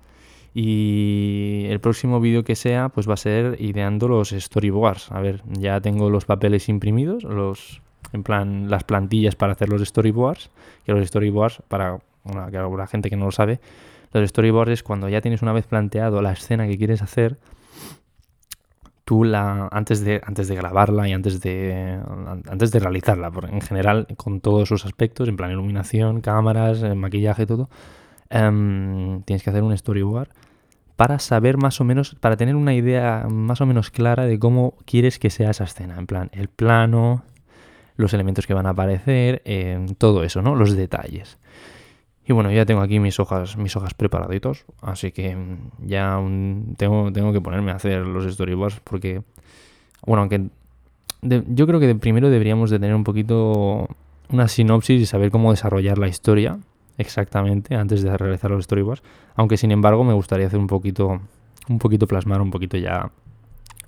Y 0.54 1.66
el 1.70 1.80
próximo 1.80 2.20
vídeo 2.20 2.44
que 2.44 2.56
sea, 2.56 2.90
pues 2.90 3.10
va 3.10 3.16
a 3.16 3.18
ser 3.18 3.58
ideando 3.60 4.08
los 4.08 4.30
storyboards. 4.30 5.12
A 5.12 5.20
ver, 5.20 5.42
ya 5.48 5.82
tengo 5.82 6.10
los 6.10 6.26
papeles 6.26 6.70
imprimidos, 6.70 7.24
los 7.24 7.82
en 8.12 8.22
plan 8.22 8.70
las 8.70 8.84
plantillas 8.84 9.36
para 9.36 9.54
hacer 9.54 9.70
los 9.70 9.82
storyboards. 9.82 10.52
Que 10.86 10.92
los 10.92 11.08
storyboards, 11.08 11.64
para 11.68 12.00
una, 12.24 12.52
que 12.52 12.58
la 12.58 12.88
gente 12.88 13.10
que 13.10 13.16
no 13.16 13.26
lo 13.26 13.32
sabe, 13.32 13.60
los 14.12 14.30
storyboards 14.30 14.72
es 14.72 14.84
cuando 14.84 15.10
ya 15.10 15.22
tienes 15.22 15.42
una 15.42 15.54
vez 15.54 15.66
planteado 15.66 16.22
la 16.22 16.34
escena 16.34 16.68
que 16.68 16.78
quieres 16.78 17.02
hacer, 17.02 17.40
tú 19.06 19.24
la 19.24 19.68
antes 19.72 20.06
de 20.06 20.22
antes 20.24 20.48
de 20.48 20.56
grabarla 20.56 21.10
y 21.10 21.14
antes 21.14 21.42
de 21.42 22.00
antes 22.48 22.72
de 22.72 22.80
realizarla, 22.80 23.32
en 23.52 23.62
general 23.62 24.08
con 24.18 24.40
todos 24.40 24.70
sus 24.70 24.86
aspectos, 24.86 25.28
en 25.28 25.36
plan 25.36 25.52
iluminación, 25.52 26.22
cámaras, 26.22 26.84
eh, 26.84 26.94
maquillaje, 26.94 27.48
todo 27.48 27.70
Em, 28.36 29.22
tienes 29.26 29.44
que 29.44 29.52
hacer 29.52 29.62
un 29.62 29.78
storyboard 29.78 30.30
para 30.96 31.20
saber 31.20 31.58
más 31.58 31.80
o 31.80 31.84
menos, 31.84 32.16
para 32.16 32.36
tener 32.36 32.56
una 32.56 32.74
idea 32.74 33.28
más 33.30 33.62
o 33.62 33.68
menos 33.68 33.92
clara 33.92 34.26
de 34.26 34.40
cómo 34.40 34.74
quieres 34.86 35.20
que 35.20 35.30
sea 35.30 35.52
esa 35.52 35.66
escena. 35.66 36.00
En 36.00 36.08
plan, 36.08 36.32
el 36.34 36.48
plano, 36.48 37.24
los 37.96 38.12
elementos 38.12 38.48
que 38.48 38.56
van 38.56 38.66
a 38.66 38.72
aparecer, 38.72 39.44
em, 39.46 39.88
todo 39.96 40.24
eso, 40.24 40.42
¿no? 40.42 40.56
Los 40.56 40.76
detalles. 40.76 41.38
Y 42.26 42.34
bueno, 42.34 42.52
ya 42.52 42.66
tengo 42.66 42.82
aquí 42.82 43.00
mis 43.00 43.20
hojas, 43.20 43.56
mis 43.56 43.76
hojas 43.76 43.94
preparaditos, 43.94 44.66
así 44.82 45.12
que 45.12 45.30
em, 45.32 45.58
ya 45.80 46.20
tengo, 46.78 47.12
tengo 47.14 47.34
que 47.34 47.42
ponerme 47.42 47.72
a 47.72 47.76
hacer 47.76 48.02
los 48.02 48.34
storyboards 48.34 48.80
porque, 48.84 49.22
bueno, 50.08 50.22
aunque 50.22 50.50
yo 51.22 51.68
creo 51.68 51.80
que 51.80 51.94
primero 51.96 52.32
deberíamos 52.32 52.72
de 52.72 52.80
tener 52.80 52.96
un 52.96 53.04
poquito 53.04 53.88
una 54.30 54.48
sinopsis 54.48 55.02
y 55.02 55.06
saber 55.06 55.30
cómo 55.30 55.52
desarrollar 55.52 56.00
la 56.00 56.08
historia 56.08 56.60
exactamente 56.98 57.76
antes 57.76 58.04
de 58.04 58.16
realizar 58.18 58.52
los 58.52 58.66
storyboards, 58.66 59.04
aunque 59.36 59.58
sin 59.58 59.72
embargo 59.72 60.04
me 60.04 60.14
gustaría 60.14 60.48
hacer 60.48 60.60
un 60.60 60.68
poquito, 60.68 61.22
un 61.70 61.80
poquito 61.80 62.08
plasmar 62.08 62.42
un 62.42 62.52
poquito 62.52 62.78
ya 62.78 63.12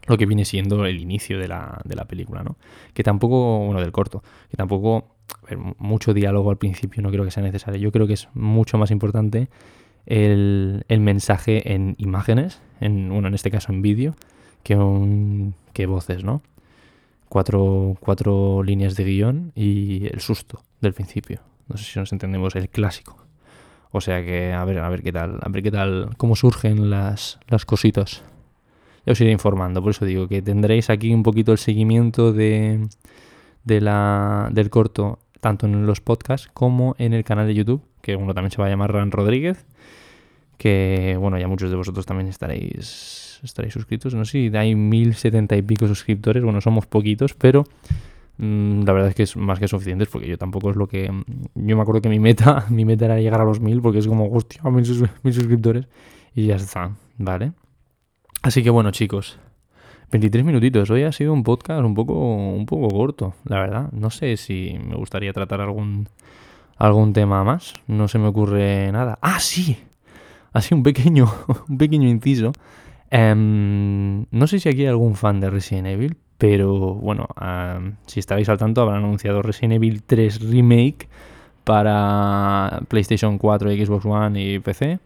lo 0.07 0.17
que 0.17 0.25
viene 0.25 0.45
siendo 0.45 0.85
el 0.85 0.99
inicio 0.99 1.39
de 1.39 1.47
la, 1.47 1.81
de 1.83 1.95
la 1.95 2.05
película, 2.05 2.43
¿no? 2.43 2.57
Que 2.93 3.03
tampoco, 3.03 3.65
bueno, 3.65 3.81
del 3.81 3.91
corto, 3.91 4.23
que 4.49 4.57
tampoco, 4.57 5.15
mucho 5.77 6.13
diálogo 6.13 6.51
al 6.51 6.57
principio 6.57 7.01
no 7.01 7.09
creo 7.09 7.23
que 7.23 7.31
sea 7.31 7.43
necesario. 7.43 7.79
Yo 7.79 7.91
creo 7.91 8.07
que 8.07 8.13
es 8.13 8.27
mucho 8.33 8.77
más 8.77 8.91
importante 8.91 9.49
el, 10.05 10.85
el 10.87 10.99
mensaje 10.99 11.73
en 11.73 11.95
imágenes, 11.97 12.61
en, 12.79 13.09
bueno, 13.09 13.27
en 13.27 13.33
este 13.33 13.49
caso 13.49 13.71
en 13.71 13.81
vídeo, 13.81 14.15
que, 14.63 14.75
un, 14.75 15.55
que 15.73 15.85
voces, 15.87 16.23
¿no? 16.23 16.41
Cuatro, 17.29 17.97
cuatro 17.99 18.63
líneas 18.63 18.95
de 18.95 19.03
guion 19.03 19.51
y 19.55 20.05
el 20.05 20.19
susto 20.19 20.61
del 20.81 20.93
principio. 20.93 21.41
No 21.67 21.77
sé 21.77 21.83
si 21.83 21.99
nos 21.99 22.11
entendemos, 22.11 22.55
el 22.55 22.69
clásico. 22.69 23.17
O 23.91 24.01
sea 24.01 24.23
que 24.23 24.53
a 24.53 24.65
ver, 24.65 24.79
a 24.79 24.89
ver 24.89 25.01
qué 25.01 25.11
tal, 25.11 25.39
a 25.41 25.49
ver 25.49 25.63
qué 25.63 25.71
tal, 25.71 26.09
cómo 26.17 26.35
surgen 26.35 26.89
las, 26.89 27.39
las 27.47 27.65
cositas. 27.65 28.23
Ya 29.05 29.13
os 29.13 29.21
iré 29.21 29.31
informando, 29.31 29.81
por 29.81 29.91
eso 29.91 30.03
digo 30.03 30.27
que 30.27 30.41
tendréis 30.41 30.89
aquí 30.89 31.13
un 31.13 31.23
poquito 31.23 31.51
el 31.51 31.59
seguimiento 31.59 32.33
de, 32.33 32.87
de 33.63 33.79
la, 33.79 34.49
del 34.51 34.69
corto, 34.69 35.19
tanto 35.39 35.67
en 35.67 35.85
los 35.85 36.01
podcasts 36.01 36.49
como 36.53 36.95
en 36.97 37.13
el 37.13 37.23
canal 37.23 37.47
de 37.47 37.53
YouTube, 37.53 37.83
que 38.01 38.15
uno 38.15 38.33
también 38.33 38.51
se 38.51 38.57
va 38.57 38.65
a 38.65 38.69
llamar 38.69 38.91
Ran 38.91 39.11
Rodríguez, 39.11 39.65
que 40.57 41.17
bueno, 41.19 41.37
ya 41.37 41.47
muchos 41.47 41.69
de 41.69 41.75
vosotros 41.75 42.05
también 42.05 42.27
estaréis, 42.27 43.39
estaréis 43.43 43.73
suscritos. 43.73 44.13
No 44.15 44.25
sé 44.25 44.49
si 44.49 44.57
hay 44.57 44.73
mil 44.75 45.13
setenta 45.13 45.55
y 45.55 45.61
pico 45.61 45.87
suscriptores, 45.87 46.43
bueno, 46.43 46.59
somos 46.61 46.85
poquitos, 46.87 47.33
pero 47.33 47.65
la 48.37 48.91
verdad 48.91 49.09
es 49.09 49.15
que 49.15 49.23
es 49.23 49.37
más 49.37 49.59
que 49.59 49.67
suficiente 49.67 50.05
porque 50.05 50.27
yo 50.27 50.37
tampoco 50.37 50.69
es 50.69 50.75
lo 50.75 50.87
que... 50.87 51.11
Mm, 51.11 51.23
yo 51.55 51.75
me 51.75 51.81
acuerdo 51.81 52.01
que 52.01 52.09
mi 52.09 52.19
meta, 52.19 52.65
mi 52.69 52.85
meta 52.85 53.05
era 53.05 53.19
llegar 53.19 53.41
a 53.41 53.45
los 53.45 53.59
mil 53.59 53.81
porque 53.81 53.99
es 53.99 54.07
como, 54.07 54.31
hostia, 54.31 54.61
mil, 54.69 54.85
suscriptores 54.85 55.87
y 56.33 56.47
ya 56.47 56.55
está, 56.55 56.91
¿vale? 57.17 57.53
Así 58.41 58.61
que 58.61 58.69
bueno 58.69 58.91
chicos, 58.91 59.39
23 60.11 60.45
minutitos. 60.45 60.89
Hoy 60.89 61.03
ha 61.03 61.11
sido 61.11 61.33
un 61.33 61.43
podcast 61.43 61.83
un 61.83 61.93
poco, 61.93 62.35
un 62.35 62.65
poco 62.65 62.89
corto, 62.89 63.33
la 63.45 63.59
verdad. 63.59 63.91
No 63.91 64.09
sé 64.09 64.37
si 64.37 64.77
me 64.85 64.95
gustaría 64.95 65.33
tratar 65.33 65.61
algún, 65.61 66.07
algún 66.77 67.13
tema 67.13 67.43
más. 67.43 67.73
No 67.87 68.07
se 68.07 68.19
me 68.19 68.27
ocurre 68.27 68.91
nada. 68.91 69.17
¡Ah, 69.21 69.39
sí! 69.39 69.77
Así 70.53 70.73
un 70.73 70.83
pequeño, 70.83 71.31
un 71.69 71.77
pequeño 71.77 72.07
inciso. 72.07 72.51
Em, 73.09 74.25
no 74.31 74.47
sé 74.47 74.59
si 74.59 74.69
aquí 74.69 74.81
hay 74.81 74.87
algún 74.87 75.15
fan 75.15 75.39
de 75.39 75.49
Resident 75.49 75.87
Evil, 75.87 76.17
pero 76.37 76.95
bueno, 76.95 77.27
si 78.05 78.19
estáis 78.19 78.49
al 78.49 78.57
tanto, 78.57 78.81
habrán 78.81 79.03
anunciado 79.03 79.41
Resident 79.41 79.73
Evil 79.73 80.03
3 80.03 80.49
Remake 80.49 81.07
para 81.63 82.81
PlayStation 82.87 83.37
4, 83.37 83.71
Xbox 83.71 84.05
One 84.05 84.41
y 84.41 84.59
PC. 84.59 84.99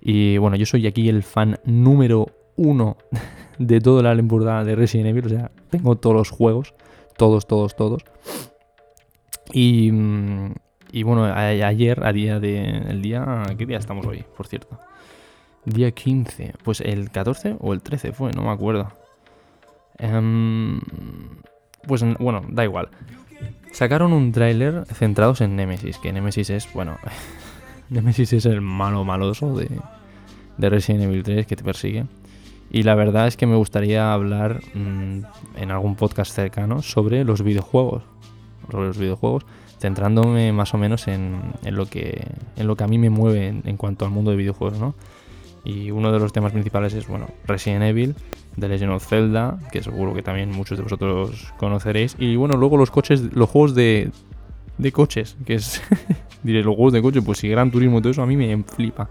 Y 0.00 0.38
bueno, 0.38 0.56
yo 0.56 0.66
soy 0.66 0.86
aquí 0.86 1.08
el 1.08 1.22
fan 1.22 1.58
número 1.64 2.28
uno 2.56 2.96
de 3.58 3.80
toda 3.80 4.02
la 4.02 4.14
lemburda 4.14 4.64
de 4.64 4.76
Resident 4.76 5.08
Evil. 5.08 5.26
O 5.26 5.28
sea, 5.28 5.50
tengo 5.70 5.96
todos 5.96 6.16
los 6.16 6.30
juegos. 6.30 6.74
Todos, 7.16 7.46
todos, 7.46 7.76
todos. 7.76 8.02
Y, 9.52 9.90
y 10.92 11.02
bueno, 11.02 11.24
ayer, 11.24 12.04
a 12.04 12.12
día 12.12 12.40
de. 12.40 12.66
El 12.88 13.02
día. 13.02 13.44
¿Qué 13.56 13.66
día 13.66 13.78
estamos 13.78 14.06
hoy, 14.06 14.24
por 14.36 14.46
cierto? 14.46 14.78
Día 15.64 15.90
15. 15.90 16.54
Pues 16.62 16.80
el 16.80 17.10
14 17.10 17.56
o 17.60 17.72
el 17.72 17.82
13 17.82 18.12
fue, 18.12 18.32
no 18.32 18.42
me 18.42 18.50
acuerdo. 18.50 18.92
Em, 19.98 20.80
pues 21.86 22.04
bueno, 22.18 22.42
da 22.48 22.64
igual. 22.64 22.88
Sacaron 23.72 24.12
un 24.12 24.32
tráiler 24.32 24.86
centrados 24.86 25.40
en 25.40 25.56
Nemesis, 25.56 25.98
que 25.98 26.12
Nemesis 26.12 26.50
es, 26.50 26.72
bueno, 26.72 26.98
Nemesis 27.90 28.32
es 28.32 28.46
el 28.46 28.60
malo 28.60 29.04
maloso 29.04 29.56
de, 29.56 29.68
de 30.56 30.70
Resident 30.70 31.04
Evil 31.04 31.22
3 31.22 31.46
que 31.46 31.56
te 31.56 31.64
persigue. 31.64 32.06
Y 32.70 32.82
la 32.82 32.94
verdad 32.94 33.26
es 33.26 33.36
que 33.36 33.46
me 33.46 33.56
gustaría 33.56 34.12
hablar 34.12 34.60
mm, 34.74 35.20
en 35.56 35.70
algún 35.70 35.94
podcast 35.94 36.34
cercano 36.34 36.82
sobre 36.82 37.24
los 37.24 37.42
videojuegos. 37.42 38.02
Sobre 38.70 38.88
los 38.88 38.98
videojuegos, 38.98 39.46
centrándome 39.78 40.52
más 40.52 40.74
o 40.74 40.78
menos 40.78 41.06
en, 41.06 41.52
lo, 41.70 41.86
que, 41.86 42.26
en 42.56 42.66
lo 42.66 42.76
que 42.76 42.84
a 42.84 42.88
mí 42.88 42.98
me 42.98 43.10
mueve 43.10 43.46
en, 43.46 43.62
en, 43.64 43.76
cuanto 43.76 44.04
al 44.04 44.10
mundo 44.10 44.32
de 44.32 44.36
videojuegos, 44.36 44.78
¿no? 44.80 44.94
Y 45.66 45.90
uno 45.90 46.12
de 46.12 46.20
los 46.20 46.32
temas 46.32 46.52
principales 46.52 46.94
es, 46.94 47.08
bueno, 47.08 47.26
Resident 47.44 47.82
Evil 47.82 48.14
The 48.58 48.68
Legend 48.68 48.92
of 48.92 49.06
Zelda, 49.06 49.58
que 49.70 49.82
seguro 49.82 50.14
que 50.14 50.22
también 50.22 50.50
muchos 50.50 50.78
de 50.78 50.84
vosotros 50.84 51.52
conoceréis. 51.58 52.16
Y 52.18 52.36
bueno, 52.36 52.56
luego 52.56 52.76
los 52.76 52.90
coches, 52.90 53.34
los 53.34 53.50
juegos 53.50 53.74
de, 53.74 54.10
de 54.78 54.92
coches, 54.92 55.36
que 55.44 55.54
es, 55.54 55.82
diré, 56.42 56.62
los 56.62 56.74
juegos 56.74 56.92
de 56.92 57.02
coches, 57.02 57.22
pues 57.24 57.38
si 57.38 57.48
Gran 57.48 57.70
Turismo 57.70 57.98
y 57.98 58.02
todo 58.02 58.12
eso 58.12 58.22
a 58.22 58.26
mí 58.26 58.36
me 58.36 58.62
flipa. 58.62 59.10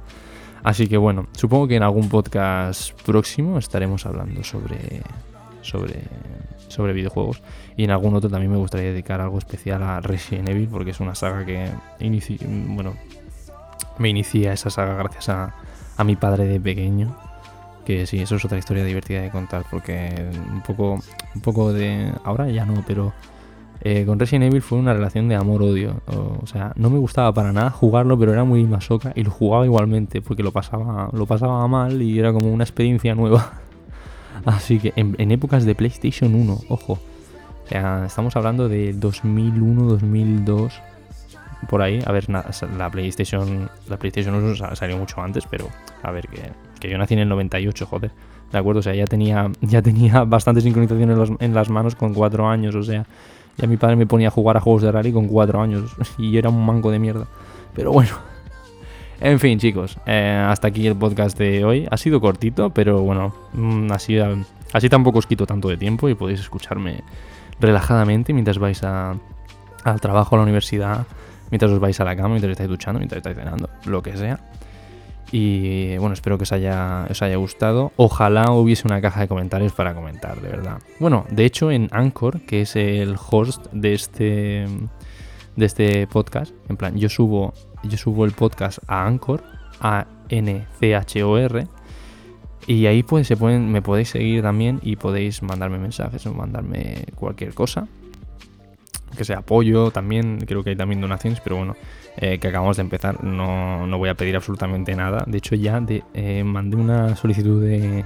Así 0.63 0.87
que 0.87 0.97
bueno, 0.97 1.27
supongo 1.33 1.67
que 1.67 1.75
en 1.75 1.83
algún 1.83 2.09
podcast 2.09 2.99
próximo 3.03 3.59
estaremos 3.59 4.05
hablando 4.07 4.43
sobre, 4.43 5.03
sobre, 5.61 6.01
sobre 6.69 6.93
videojuegos. 6.93 7.43
Y 7.77 7.83
en 7.83 7.91
algún 7.91 8.15
otro 8.15 8.29
también 8.29 8.51
me 8.51 8.57
gustaría 8.57 8.91
dedicar 8.91 9.21
algo 9.21 9.37
especial 9.37 9.83
a 9.83 9.99
Resident 9.99 10.49
Evil, 10.49 10.69
porque 10.69 10.91
es 10.91 10.99
una 10.99 11.13
saga 11.13 11.45
que 11.45 11.69
bueno, 12.69 12.95
me 13.99 14.09
inicia 14.09 14.53
esa 14.53 14.71
saga 14.71 14.95
gracias 14.95 15.29
a, 15.29 15.53
a 15.97 16.03
mi 16.03 16.15
padre 16.15 16.45
de 16.45 16.59
pequeño. 16.59 17.15
Que 17.85 18.07
sí, 18.07 18.19
eso 18.19 18.35
es 18.35 18.45
otra 18.45 18.57
historia 18.57 18.83
divertida 18.83 19.21
de 19.21 19.29
contar, 19.29 19.65
porque 19.69 20.29
un 20.51 20.61
poco, 20.61 20.99
un 21.35 21.41
poco 21.41 21.71
de... 21.71 22.11
Ahora 22.23 22.49
ya 22.49 22.65
no, 22.65 22.83
pero 22.87 23.13
eh, 23.81 24.03
con 24.05 24.17
Resident 24.17 24.45
Evil 24.45 24.63
fue 24.63 24.79
una 24.79 24.93
relación 24.93 25.27
de 25.27 25.35
amor-odio. 25.35 26.01
O, 26.07 26.47
sea, 26.47 26.73
no 26.75 26.89
me 26.89 26.97
gustaba 26.97 27.33
para 27.33 27.51
nada 27.51 27.69
jugarlo, 27.69 28.17
pero 28.17 28.33
era 28.33 28.43
muy 28.43 28.63
masoca 28.63 29.11
y 29.15 29.23
lo 29.23 29.29
jugaba 29.29 29.65
igualmente, 29.65 30.21
porque 30.21 30.41
lo 30.41 30.51
pasaba, 30.51 31.09
lo 31.13 31.25
pasaba 31.27 31.67
mal 31.67 32.01
y 32.01 32.17
era 32.17 32.33
como 32.33 32.51
una 32.51 32.63
experiencia 32.63 33.13
nueva. 33.13 33.53
Así 34.45 34.79
que 34.79 34.93
en, 34.95 35.31
épocas 35.31 35.65
de 35.65 35.75
PlayStation 35.75 36.33
1, 36.33 36.61
ojo. 36.69 36.93
O 36.93 37.67
sea, 37.67 38.05
estamos 38.05 38.35
hablando 38.35 38.69
de 38.69 38.93
2001, 38.93 39.83
2002, 39.83 40.81
por 41.69 41.81
ahí. 41.81 42.01
A 42.05 42.11
ver, 42.11 42.27
la 42.29 42.89
PlayStation, 42.91 43.69
la 43.87 43.97
PlayStation 43.97 44.35
1 44.35 44.75
salió 44.75 44.97
mucho 44.97 45.21
antes, 45.21 45.45
pero 45.47 45.67
a 46.03 46.11
ver, 46.11 46.27
que 46.27 46.51
que 46.79 46.89
yo 46.89 46.97
nací 46.97 47.13
en 47.13 47.21
el 47.21 47.29
98, 47.29 47.85
joder. 47.85 48.11
¿De 48.51 48.57
acuerdo? 48.57 48.79
O 48.79 48.83
sea, 48.83 48.93
ya 48.93 49.05
tenía, 49.05 49.51
ya 49.61 49.81
tenía 49.81 50.23
bastante 50.23 50.61
sincronización 50.61 51.37
en, 51.39 51.53
las 51.53 51.69
manos 51.69 51.95
con 51.95 52.13
cuatro 52.13 52.47
años, 52.47 52.75
o 52.75 52.83
sea. 52.83 53.05
Ya 53.57 53.67
mi 53.67 53.77
padre 53.77 53.95
me 53.95 54.05
ponía 54.05 54.27
a 54.27 54.31
jugar 54.31 54.57
a 54.57 54.59
juegos 54.59 54.81
de 54.81 54.91
rally 54.91 55.13
con 55.13 55.29
cuatro 55.29 55.61
años 55.61 55.95
y 56.17 56.37
era 56.37 56.49
un 56.49 56.65
manco 56.65 56.91
de 56.91 56.99
mierda. 56.99 57.27
Pero 57.73 57.91
bueno. 57.91 58.11
En 59.21 59.39
fin, 59.39 59.57
chicos, 59.59 59.97
eh, 60.05 60.45
hasta 60.45 60.67
aquí 60.67 60.85
el 60.85 60.95
podcast 60.95 61.37
de 61.37 61.63
hoy. 61.63 61.87
Ha 61.89 61.95
sido 61.95 62.19
cortito, 62.19 62.71
pero 62.71 63.01
bueno, 63.01 63.33
mm, 63.53 63.93
así, 63.93 64.17
así 64.73 64.89
tampoco 64.89 65.19
os 65.19 65.25
quito 65.25 65.45
tanto 65.45 65.69
de 65.69 65.77
tiempo 65.77 66.09
y 66.09 66.15
podéis 66.15 66.41
escucharme 66.41 67.01
relajadamente 67.61 68.33
mientras 68.33 68.59
vais 68.59 68.83
a, 68.83 69.15
al 69.85 70.01
trabajo, 70.01 70.35
a 70.35 70.39
la 70.39 70.43
universidad, 70.43 71.05
mientras 71.51 71.71
os 71.71 71.79
vais 71.79 71.99
a 71.99 72.03
la 72.03 72.15
cama, 72.15 72.29
mientras 72.29 72.51
estáis 72.51 72.69
duchando, 72.69 72.99
mientras 72.99 73.17
estáis 73.17 73.37
cenando, 73.37 73.69
lo 73.85 74.01
que 74.01 74.15
sea. 74.17 74.39
Y 75.31 75.97
bueno, 75.97 76.13
espero 76.13 76.37
que 76.37 76.43
os 76.43 76.51
haya, 76.51 77.07
os 77.09 77.21
haya 77.21 77.35
gustado. 77.35 77.91
Ojalá 77.95 78.51
hubiese 78.51 78.87
una 78.87 79.01
caja 79.01 79.21
de 79.21 79.27
comentarios 79.27 79.73
para 79.73 79.93
comentar, 79.93 80.39
de 80.39 80.49
verdad. 80.49 80.79
Bueno, 80.99 81.25
de 81.29 81.45
hecho 81.45 81.71
en 81.71 81.89
Anchor, 81.91 82.41
que 82.41 82.61
es 82.61 82.75
el 82.75 83.15
host 83.29 83.65
de 83.71 83.93
este, 83.93 84.65
de 85.55 85.65
este 85.65 86.07
podcast, 86.07 86.53
en 86.69 86.77
plan, 86.77 86.95
yo 86.97 87.09
subo, 87.09 87.53
yo 87.83 87.97
subo 87.97 88.25
el 88.25 88.31
podcast 88.31 88.79
a 88.87 89.05
Anchor, 89.05 89.43
a 89.81 90.05
N-C-H-O-R. 90.29 91.67
Y 92.67 92.85
ahí 92.87 93.03
pues 93.03 93.27
se 93.27 93.37
pueden, 93.37 93.71
me 93.71 93.81
podéis 93.81 94.09
seguir 94.09 94.41
también 94.41 94.79
y 94.81 94.95
podéis 94.95 95.43
mandarme 95.43 95.77
mensajes 95.77 96.25
o 96.25 96.33
mandarme 96.33 97.05
cualquier 97.15 97.53
cosa 97.53 97.87
que 99.17 99.25
sea 99.25 99.39
apoyo 99.39 99.91
también, 99.91 100.39
creo 100.45 100.63
que 100.63 100.71
hay 100.71 100.75
también 100.75 101.01
donaciones, 101.01 101.39
pero 101.41 101.57
bueno, 101.57 101.75
eh, 102.17 102.39
que 102.39 102.47
acabamos 102.47 102.77
de 102.77 102.81
empezar, 102.81 103.23
no, 103.23 103.87
no, 103.87 103.97
voy 103.97 104.09
a 104.09 104.15
pedir 104.15 104.35
absolutamente 104.35 104.95
nada. 104.95 105.23
De 105.27 105.37
hecho, 105.37 105.55
ya 105.55 105.83
eh, 106.13 106.43
mandé 106.43 106.77
una 106.77 107.15
solicitud 107.15 107.61
de, 107.61 108.05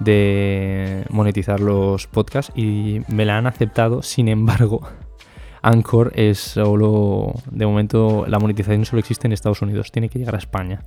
de 0.00 1.04
monetizar 1.10 1.60
los 1.60 2.06
podcasts 2.06 2.52
y 2.54 3.00
me 3.08 3.24
la 3.24 3.38
han 3.38 3.46
aceptado, 3.46 4.02
sin 4.02 4.28
embargo. 4.28 4.86
Anchor 5.62 6.12
es 6.14 6.38
solo, 6.38 7.32
de 7.50 7.64
momento, 7.64 8.26
la 8.28 8.38
monetización 8.38 8.84
solo 8.84 9.00
existe 9.00 9.26
en 9.26 9.32
Estados 9.32 9.62
Unidos, 9.62 9.90
tiene 9.90 10.10
que 10.10 10.18
llegar 10.18 10.34
a 10.34 10.38
España. 10.38 10.82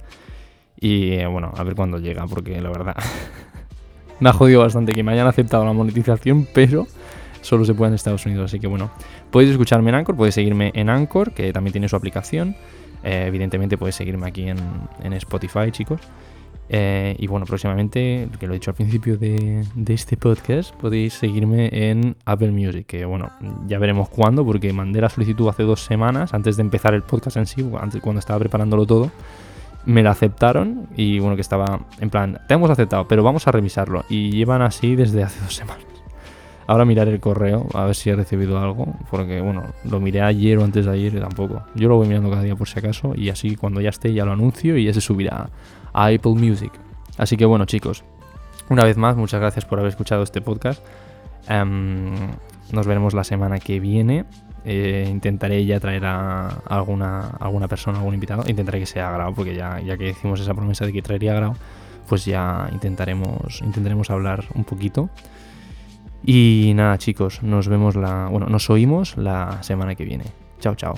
Y 0.80 1.13
eh, 1.13 1.26
bueno, 1.26 1.52
a 1.58 1.63
ver 1.63 1.74
cuándo 1.74 1.98
llega, 1.98 2.28
porque 2.28 2.62
la 2.62 2.70
verdad 2.70 2.96
me 4.20 4.30
ha 4.30 4.34
jodido 4.34 4.62
bastante 4.62 4.93
que 4.93 5.02
me 5.02 5.12
hayan 5.12 5.26
aceptado 5.26 5.65
la 5.65 5.74
monetización, 5.74 6.48
pero 6.54 6.86
solo 7.48 7.66
se 7.66 7.74
puede 7.74 7.90
en 7.90 7.96
Estados 7.96 8.26
Unidos. 8.26 8.46
Así 8.46 8.60
que 8.60 8.68
bueno, 8.68 8.92
podéis 9.32 9.52
escucharme 9.52 9.90
en 9.90 9.96
Anchor, 9.96 10.16
podéis 10.16 10.36
seguirme 10.36 10.72
en 10.76 10.90
Anchor, 10.90 11.34
que 11.34 11.54
también 11.54 11.72
tiene 11.72 11.88
su 11.88 11.96
aplicación. 11.96 12.56
Eh, 13.04 13.26
evidentemente 13.28 13.78
podéis 13.78 13.96
seguirme 13.96 14.28
aquí 14.28 14.50
en, 14.50 15.14
Spotify, 15.14 15.72
chicos. 15.72 16.02
Eh, 16.70 17.16
y 17.18 17.28
bueno, 17.28 17.46
próximamente, 17.46 18.28
que 18.38 18.46
lo 18.46 18.54
he 18.54 18.58
dicho 18.58 18.72
al 18.72 18.76
principio 18.76 19.18
de, 19.18 19.64
este 19.88 20.18
podcast, 20.18 20.76
podéis 20.76 21.14
seguirme 21.14 21.70
en 21.72 22.18
Apple 22.26 22.52
Music, 22.52 22.86
que 22.86 23.06
bueno, 23.06 23.32
ya 23.68 23.80
veremos 23.80 24.10
cuándo, 24.10 24.46
porque 24.46 24.74
mandé 24.74 25.00
la 25.00 25.10
solicitud 25.10 25.48
hace 25.48 25.64
dos 25.64 25.86
semanas, 25.86 26.34
antes 26.34 26.58
de 26.58 26.64
empezar 26.64 26.94
el 26.94 27.04
podcast 27.04 27.38
en 27.38 27.46
sí, 27.46 27.66
antes, 27.80 28.02
cuando 28.02 28.20
estaba 28.20 28.40
preparándolo 28.40 28.86
todo, 28.86 29.12
me 29.86 30.04
la 30.04 30.12
aceptaron 30.12 30.90
y 30.98 31.20
bueno, 31.20 31.36
que 31.36 31.42
estaba 31.42 31.80
en 32.02 32.10
plan, 32.10 32.42
te 32.50 32.56
hemos 32.56 32.70
aceptado, 32.70 33.08
pero 33.08 33.24
vamos 33.24 33.48
a 33.48 33.54
revisarlo. 33.54 34.04
Y 34.10 34.32
llevan 34.32 34.62
así 34.62 34.98
desde 34.98 35.24
hace 35.24 35.40
dos 35.40 35.56
semanas. 35.56 35.87
Ahora 36.67 36.84
miraré 36.84 37.12
el 37.12 37.21
correo 37.21 37.65
a 37.73 37.86
ver 37.86 37.95
si 37.95 38.10
he 38.10 38.15
recibido 38.15 38.60
algo, 38.60 38.93
porque 39.10 39.39
bueno, 39.39 39.63
lo 39.86 40.01
miré 40.01 40.21
ayer 40.21 40.58
o 40.58 40.65
antes 40.65 40.86
de 40.86 40.91
ayer 40.91 41.15
y 41.15 41.19
tampoco. 41.19 41.63
Yo 41.75 41.88
lo 41.88 41.95
voy 41.95 42.08
mirando 42.08 42.30
cada 42.30 42.43
día 42.43 42.56
por 42.56 42.67
si 42.67 42.77
acaso 42.77 43.13
y 43.15 43.30
así 43.30 43.56
cuando 43.56 43.80
ya 43.80 43.89
esté 43.89 44.13
ya 44.13 44.25
lo 44.25 44.34
anuncio 44.34 44.77
y 44.77 44.84
ya 44.84 44.93
se 44.93 44.99
subirá 44.99 45.49
a 45.93 46.06
Apple 46.08 46.34
Music. 46.34 46.73
Así 47.17 47.38
que 47.38 47.45
bueno 47.45 47.65
chicos, 47.65 48.03
una 48.69 48.84
vez 48.84 48.97
más 48.97 49.15
muchas 49.15 49.39
gracias 49.39 49.63
por 49.63 49.80
haber 49.80 49.89
escuchado 49.89 50.23
este 50.23 50.41
podcast. 50.41 50.84
Em, 51.47 52.13
nos 52.73 52.86
veremos 52.86 53.13
la 53.13 53.23
semana 53.23 53.60
que 53.60 53.80
viene. 53.80 54.25
Eh, 54.65 55.08
intentaré 55.10 55.65
ya 55.65 55.80
traer 55.80 56.06
a 56.06 56.49
alguna, 56.67 57.30
alguna 57.39 57.69
persona, 57.69 57.99
algún 57.99 58.13
invitado. 58.13 58.43
Intentaré 58.45 58.80
que 58.80 58.86
sea 58.86 59.10
grado, 59.12 59.34
porque 59.34 59.56
ya, 59.56 59.80
ya 59.80 59.95
que 59.97 60.10
hicimos 60.10 60.41
esa 60.41 60.53
promesa 60.53 60.86
de 60.86 60.91
que 60.91 61.01
traería 61.01 61.34
grado, 61.34 61.56
pues 62.10 62.25
ya 62.25 62.67
intentaremos, 62.73 63.62
intentaremos 63.62 64.10
hablar 64.10 64.43
un 64.53 64.65
poquito. 64.65 65.10
Y 66.30 66.74
nada, 66.76 66.98
chicos, 66.98 67.42
nos 67.42 67.70
vemos 67.70 67.96
la. 67.96 68.28
Bueno, 68.30 68.48
nos 68.48 68.70
oímos 68.70 69.16
la 69.16 69.63
semana 69.63 69.96
que 69.96 70.04
viene. 70.04 70.26
Chao, 70.60 70.76
chao. 70.76 70.96